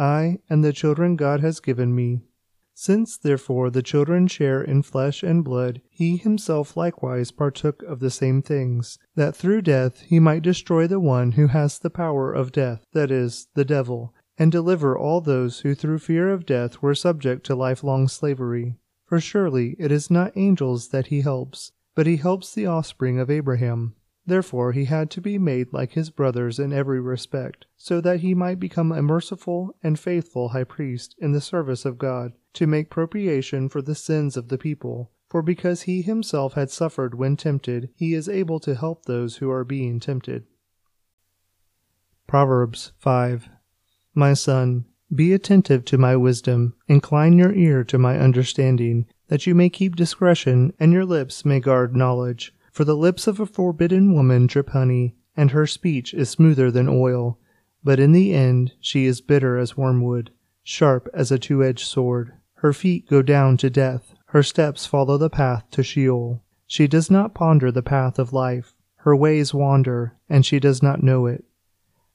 I 0.00 0.38
and 0.48 0.64
the 0.64 0.72
children 0.72 1.14
God 1.14 1.40
has 1.40 1.60
given 1.60 1.94
me. 1.94 2.22
Since 2.72 3.18
therefore 3.18 3.68
the 3.68 3.82
children 3.82 4.26
share 4.26 4.62
in 4.62 4.80
flesh 4.82 5.22
and 5.22 5.44
blood, 5.44 5.82
he 5.90 6.16
himself 6.16 6.74
likewise 6.74 7.30
partook 7.30 7.82
of 7.82 8.00
the 8.00 8.10
same 8.10 8.40
things, 8.40 8.98
that 9.14 9.36
through 9.36 9.60
death 9.60 10.00
he 10.00 10.18
might 10.18 10.42
destroy 10.42 10.86
the 10.86 10.98
one 10.98 11.32
who 11.32 11.48
has 11.48 11.78
the 11.78 11.90
power 11.90 12.32
of 12.32 12.50
death, 12.50 12.86
that 12.94 13.10
is, 13.10 13.48
the 13.54 13.66
devil, 13.66 14.14
and 14.38 14.50
deliver 14.50 14.96
all 14.96 15.20
those 15.20 15.60
who 15.60 15.74
through 15.74 15.98
fear 15.98 16.30
of 16.30 16.46
death 16.46 16.80
were 16.80 16.94
subject 16.94 17.44
to 17.44 17.54
lifelong 17.54 18.08
slavery. 18.08 18.76
For 19.04 19.20
surely 19.20 19.76
it 19.78 19.92
is 19.92 20.10
not 20.10 20.32
angels 20.34 20.88
that 20.88 21.08
he 21.08 21.20
helps, 21.20 21.72
but 21.94 22.06
he 22.06 22.16
helps 22.16 22.54
the 22.54 22.64
offspring 22.64 23.18
of 23.18 23.30
Abraham. 23.30 23.94
Therefore 24.26 24.72
he 24.72 24.84
had 24.84 25.10
to 25.10 25.20
be 25.20 25.38
made 25.38 25.72
like 25.72 25.92
his 25.92 26.10
brothers 26.10 26.58
in 26.58 26.72
every 26.72 27.00
respect, 27.00 27.66
so 27.76 28.00
that 28.00 28.20
he 28.20 28.34
might 28.34 28.60
become 28.60 28.92
a 28.92 29.02
merciful 29.02 29.74
and 29.82 29.98
faithful 29.98 30.50
high 30.50 30.64
priest 30.64 31.14
in 31.18 31.32
the 31.32 31.40
service 31.40 31.84
of 31.84 31.98
God, 31.98 32.32
to 32.54 32.66
make 32.66 32.90
propitiation 32.90 33.68
for 33.68 33.80
the 33.80 33.94
sins 33.94 34.36
of 34.36 34.48
the 34.48 34.58
people. 34.58 35.10
For 35.28 35.42
because 35.42 35.82
he 35.82 36.02
himself 36.02 36.54
had 36.54 36.70
suffered 36.70 37.14
when 37.14 37.36
tempted, 37.36 37.90
he 37.94 38.14
is 38.14 38.28
able 38.28 38.58
to 38.60 38.74
help 38.74 39.04
those 39.04 39.36
who 39.36 39.50
are 39.50 39.64
being 39.64 40.00
tempted. 40.00 40.44
Proverbs 42.26 42.92
5 42.98 43.48
My 44.14 44.34
son, 44.34 44.84
be 45.14 45.32
attentive 45.32 45.84
to 45.86 45.98
my 45.98 46.14
wisdom, 46.14 46.74
incline 46.86 47.38
your 47.38 47.52
ear 47.52 47.82
to 47.84 47.98
my 47.98 48.18
understanding, 48.18 49.06
that 49.28 49.46
you 49.46 49.54
may 49.54 49.68
keep 49.68 49.96
discretion, 49.96 50.72
and 50.78 50.92
your 50.92 51.04
lips 51.04 51.44
may 51.44 51.58
guard 51.58 51.96
knowledge. 51.96 52.54
For 52.70 52.84
the 52.84 52.96
lips 52.96 53.26
of 53.26 53.40
a 53.40 53.46
forbidden 53.46 54.14
woman 54.14 54.46
drip 54.46 54.70
honey, 54.70 55.16
and 55.36 55.50
her 55.50 55.66
speech 55.66 56.14
is 56.14 56.30
smoother 56.30 56.70
than 56.70 56.88
oil. 56.88 57.36
But 57.82 57.98
in 57.98 58.12
the 58.12 58.32
end 58.32 58.74
she 58.80 59.06
is 59.06 59.20
bitter 59.20 59.58
as 59.58 59.76
wormwood, 59.76 60.30
sharp 60.62 61.08
as 61.12 61.32
a 61.32 61.38
two 61.38 61.64
edged 61.64 61.86
sword. 61.86 62.32
Her 62.54 62.72
feet 62.72 63.08
go 63.08 63.22
down 63.22 63.56
to 63.56 63.70
death, 63.70 64.14
her 64.26 64.44
steps 64.44 64.86
follow 64.86 65.18
the 65.18 65.28
path 65.28 65.64
to 65.72 65.82
Sheol. 65.82 66.44
She 66.66 66.86
does 66.86 67.10
not 67.10 67.34
ponder 67.34 67.72
the 67.72 67.82
path 67.82 68.20
of 68.20 68.32
life, 68.32 68.76
her 68.98 69.16
ways 69.16 69.52
wander, 69.52 70.16
and 70.28 70.46
she 70.46 70.60
does 70.60 70.80
not 70.80 71.02
know 71.02 71.26
it. 71.26 71.44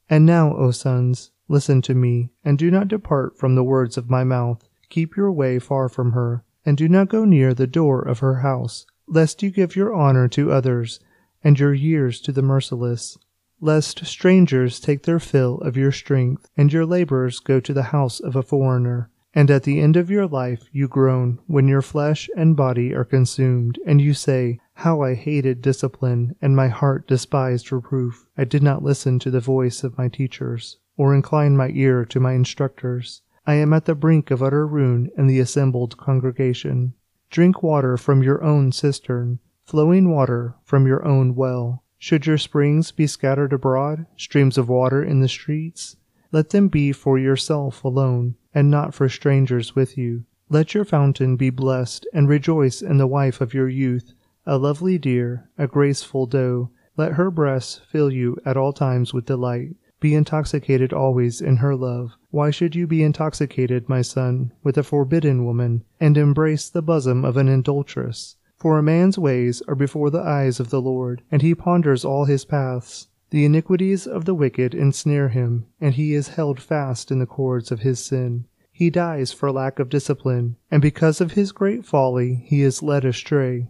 And 0.10 0.26
now, 0.26 0.56
O 0.56 0.72
sons, 0.72 1.32
listen 1.50 1.82
to 1.82 1.94
me, 1.94 2.30
and 2.46 2.58
do 2.58 2.72
not 2.72 2.88
depart 2.88 3.38
from 3.38 3.56
the 3.56 3.63
words 3.63 3.98
of 3.98 4.10
my 4.10 4.24
mouth. 4.24 4.70
Keep 4.88 5.18
your 5.18 5.34
way 5.34 5.60
far 5.60 5.89
from 5.89 6.13
her, 6.13 6.46
and 6.65 6.78
do 6.78 6.88
not 6.88 7.10
go 7.10 7.26
near 7.26 7.54
the 7.54 7.68
door 7.68 8.02
of 8.02 8.20
her 8.20 8.36
house 8.36 8.86
lest 9.08 9.44
you 9.44 9.52
give 9.52 9.76
your 9.76 9.94
honor 9.94 10.28
to 10.28 10.52
others, 10.52 11.00
and 11.44 11.60
your 11.60 11.74
years 11.74 12.20
to 12.20 12.32
the 12.32 12.41
merciless, 12.41 13.18
lest 13.62 14.06
strangers 14.06 14.80
take 14.80 15.04
their 15.04 15.20
fill 15.20 15.60
of 15.60 15.78
your 15.78 15.91
strength, 15.91 16.50
and 16.58 16.74
your 16.74 16.86
labors 16.86 17.39
go 17.39 17.60
to 17.60 17.74
the 17.74 17.84
house 17.84 18.20
of 18.20 18.36
a 18.36 18.44
foreigner. 18.44 19.10
And 19.34 19.52
at 19.52 19.63
the 19.63 19.80
end 19.80 19.96
of 19.96 20.10
your 20.10 20.28
life 20.28 20.63
you 20.72 20.88
groan 20.88 21.39
when 21.46 21.68
your 21.68 21.82
flesh 21.82 22.30
and 22.36 22.56
body 22.56 22.94
are 22.94 23.04
consumed, 23.04 23.78
and 23.86 24.02
you 24.02 24.13
say, 24.13 24.60
How 24.76 25.02
I 25.02 25.13
hated 25.13 25.62
discipline, 25.62 26.36
and 26.41 26.56
my 26.56 26.70
heart 26.70 27.08
despised 27.08 27.72
reproof. 27.72 28.26
I 28.38 28.46
did 28.46 28.63
not 28.63 28.82
listen 28.82 29.20
to 29.20 29.30
the 29.30 29.39
voice 29.39 29.84
of 29.84 29.98
my 29.98 30.08
teachers, 30.08 30.78
or 30.98 31.13
incline 31.13 31.58
my 31.58 31.70
ear 31.70 32.06
to 32.06 32.20
my 32.20 32.34
instructors. 32.34 33.22
I 33.46 33.56
am 33.56 33.74
at 33.74 33.86
the 33.86 33.94
brink 33.94 34.32
of 34.32 34.41
utter 34.41 34.65
ruin 34.65 35.12
in 35.18 35.28
the 35.28 35.39
assembled 35.39 35.98
congregation. 35.98 36.94
Drink 37.36 37.62
water 37.62 37.98
from 37.98 38.24
your 38.24 38.41
own 38.45 38.71
cistern, 38.71 39.39
flowing 39.65 40.10
water 40.10 40.56
from 40.63 40.88
your 40.88 41.06
own 41.06 41.36
well. 41.36 41.84
Should 41.98 42.26
your 42.26 42.38
springs 42.38 42.93
be 42.93 43.08
scattered 43.08 43.52
abroad, 43.52 44.06
streams 44.15 44.58
of 44.58 44.69
water 44.69 45.04
in 45.04 45.19
the 45.19 45.28
streets? 45.28 45.98
Let 46.32 46.52
them 46.52 46.69
be 46.69 46.93
for 46.93 47.19
yourself 47.19 47.84
alone, 47.84 48.36
and 48.54 48.71
not 48.71 48.93
for 48.93 49.10
strangers 49.10 49.76
with 49.76 49.98
you. 49.98 50.24
Let 50.48 50.74
your 50.74 50.86
fountain 50.86 51.36
be 51.36 51.50
blessed, 51.50 52.08
and 52.13 52.30
rejoice 52.30 52.82
in 52.82 53.00
the 53.00 53.06
wife 53.06 53.41
of 53.41 53.54
your 53.54 53.67
youth, 53.67 54.13
a 54.45 54.58
lovely 54.58 54.98
deer, 54.98 55.50
a 55.58 55.67
graceful 55.67 56.28
doe. 56.28 56.69
Let 56.95 57.15
her 57.15 57.30
breasts 57.30 57.82
fill 57.91 58.13
you 58.13 58.38
at 58.45 58.56
all 58.56 58.71
times 58.71 59.13
with 59.13 59.26
delight. 59.26 59.76
Be 60.06 60.13
intoxicated 60.13 60.94
always 60.94 61.41
in 61.41 61.56
her 61.56 61.76
love. 61.76 62.12
Why 62.30 62.52
should 62.52 62.76
you 62.76 62.86
be 62.86 63.02
intoxicated, 63.02 63.89
my 63.89 64.04
son, 64.04 64.52
with 64.63 64.78
a 64.78 64.84
forbidden 64.84 65.46
woman, 65.46 65.84
and 66.00 66.15
embrace 66.15 66.70
the 66.70 66.84
bosom 66.84 67.26
of 67.26 67.38
an 67.38 67.48
adulteress? 67.48 68.36
For 68.56 68.78
a 68.78 68.84
man's 68.84 69.18
ways 69.18 69.63
are 69.68 69.74
before 69.74 70.12
the 70.12 70.22
eyes 70.22 70.60
of 70.60 70.70
the 70.70 70.80
Lord, 70.80 71.24
and 71.32 71.41
he 71.41 71.56
ponders 71.56 72.06
all 72.06 72.26
his 72.26 72.46
paths. 72.46 73.08
The 73.32 73.46
iniquities 73.46 74.06
of 74.06 74.26
the 74.26 74.36
wicked 74.36 74.76
ensnare 74.76 75.30
him, 75.30 75.65
and 75.82 75.96
he 75.96 76.13
is 76.13 76.28
held 76.28 76.60
fast 76.60 77.10
in 77.10 77.18
the 77.18 77.26
cords 77.26 77.72
of 77.72 77.80
his 77.80 78.00
sin. 78.00 78.46
He 78.72 78.91
dies 78.91 79.34
for 79.34 79.52
lack 79.52 79.80
of 79.80 79.89
discipline, 79.89 80.58
and 80.70 80.84
because 80.84 81.20
of 81.20 81.32
his 81.32 81.52
great 81.52 81.84
folly 81.84 82.44
he 82.46 82.62
is 82.62 82.84
led 82.84 83.06
astray. 83.06 83.70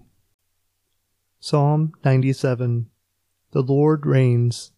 Psalm 1.39 1.93
97 2.03 2.87
The 3.51 3.63
Lord 3.63 4.05
reigns. 4.05 4.73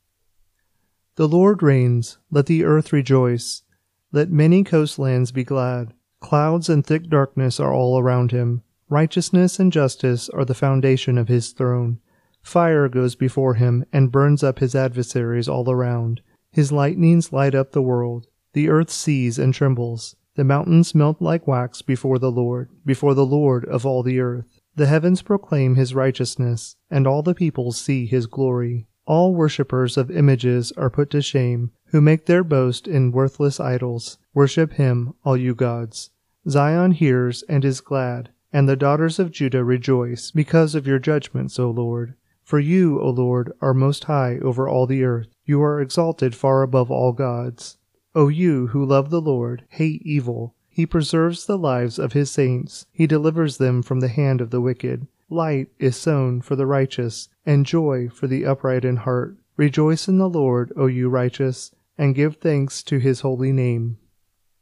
The 1.17 1.27
Lord 1.27 1.63
reigns, 1.63 2.19
let 2.29 2.45
the 2.45 2.63
earth 2.63 2.93
rejoice. 2.93 3.63
Let 4.11 4.29
many 4.29 4.63
coastlands 4.63 5.31
be 5.31 5.43
glad. 5.43 5.95
Clouds 6.19 6.69
and 6.69 6.85
thick 6.85 7.09
darkness 7.09 7.59
are 7.59 7.73
all 7.73 7.97
around 7.97 8.31
him. 8.31 8.61
Righteousness 8.87 9.59
and 9.59 9.71
justice 9.71 10.29
are 10.29 10.45
the 10.45 10.53
foundation 10.53 11.17
of 11.17 11.27
his 11.27 11.53
throne. 11.53 11.99
Fire 12.43 12.87
goes 12.87 13.15
before 13.15 13.55
him 13.55 13.83
and 13.91 14.11
burns 14.11 14.43
up 14.43 14.59
his 14.59 14.75
adversaries 14.75 15.49
all 15.49 15.67
around. 15.71 16.21
His 16.51 16.71
lightnings 16.71 17.33
light 17.33 17.55
up 17.55 17.71
the 17.71 17.81
world. 17.81 18.27
The 18.53 18.69
earth 18.69 18.91
sees 18.91 19.39
and 19.39 19.55
trembles. 19.55 20.15
The 20.35 20.43
mountains 20.43 20.93
melt 20.93 21.19
like 21.19 21.47
wax 21.47 21.81
before 21.81 22.19
the 22.19 22.31
Lord, 22.31 22.69
before 22.85 23.15
the 23.15 23.25
Lord 23.25 23.65
of 23.65 23.87
all 23.87 24.03
the 24.03 24.19
earth. 24.19 24.61
The 24.75 24.85
heavens 24.85 25.23
proclaim 25.23 25.73
his 25.73 25.95
righteousness, 25.95 26.75
and 26.91 27.07
all 27.07 27.23
the 27.23 27.33
peoples 27.33 27.81
see 27.81 28.05
his 28.05 28.27
glory. 28.27 28.85
All 29.07 29.33
worshippers 29.33 29.95
of 29.95 30.11
images 30.11 30.73
are 30.73 30.89
put 30.89 31.09
to 31.11 31.21
shame, 31.21 31.71
who 31.87 32.01
make 32.01 32.25
their 32.25 32.43
boast 32.43 32.89
in 32.89 33.13
worthless 33.13 33.57
idols. 33.57 34.17
Worship 34.33 34.73
him, 34.73 35.13
all 35.23 35.37
you 35.37 35.55
gods. 35.55 36.11
Zion 36.49 36.91
hears 36.91 37.41
and 37.43 37.63
is 37.63 37.79
glad, 37.79 38.31
and 38.51 38.67
the 38.67 38.75
daughters 38.75 39.17
of 39.17 39.31
Judah 39.31 39.63
rejoice, 39.63 40.31
because 40.31 40.75
of 40.75 40.85
your 40.85 40.99
judgments, 40.99 41.57
O 41.57 41.69
Lord. 41.69 42.15
For 42.43 42.59
you, 42.59 42.99
O 42.99 43.09
Lord, 43.09 43.53
are 43.61 43.73
most 43.73 44.03
high 44.03 44.39
over 44.39 44.67
all 44.67 44.85
the 44.85 45.05
earth. 45.05 45.29
You 45.45 45.61
are 45.61 45.79
exalted 45.79 46.35
far 46.35 46.61
above 46.61 46.91
all 46.91 47.13
gods. 47.13 47.77
O 48.13 48.27
you 48.27 48.67
who 48.67 48.85
love 48.85 49.09
the 49.09 49.21
Lord, 49.21 49.63
hate 49.69 50.01
evil. 50.03 50.53
He 50.67 50.85
preserves 50.85 51.45
the 51.45 51.57
lives 51.57 51.97
of 51.97 52.11
his 52.11 52.29
saints. 52.29 52.85
He 52.91 53.07
delivers 53.07 53.57
them 53.57 53.81
from 53.81 54.01
the 54.01 54.09
hand 54.09 54.41
of 54.41 54.49
the 54.49 54.59
wicked. 54.59 55.07
Light 55.29 55.69
is 55.79 55.95
sown 55.95 56.41
for 56.41 56.55
the 56.55 56.65
righteous, 56.65 57.29
and 57.47 57.65
joy 57.65 58.09
for 58.09 58.27
the 58.27 58.45
upright 58.45 58.85
in 58.85 58.97
heart. 58.97 59.37
Rejoice 59.55 60.07
in 60.07 60.19
the 60.19 60.29
Lord, 60.29 60.71
O 60.75 60.85
you 60.85 61.09
righteous, 61.09 61.71
and 61.97 62.13
give 62.13 62.35
thanks 62.35 62.83
to 62.83 62.99
his 62.99 63.21
holy 63.21 63.51
name. 63.51 63.97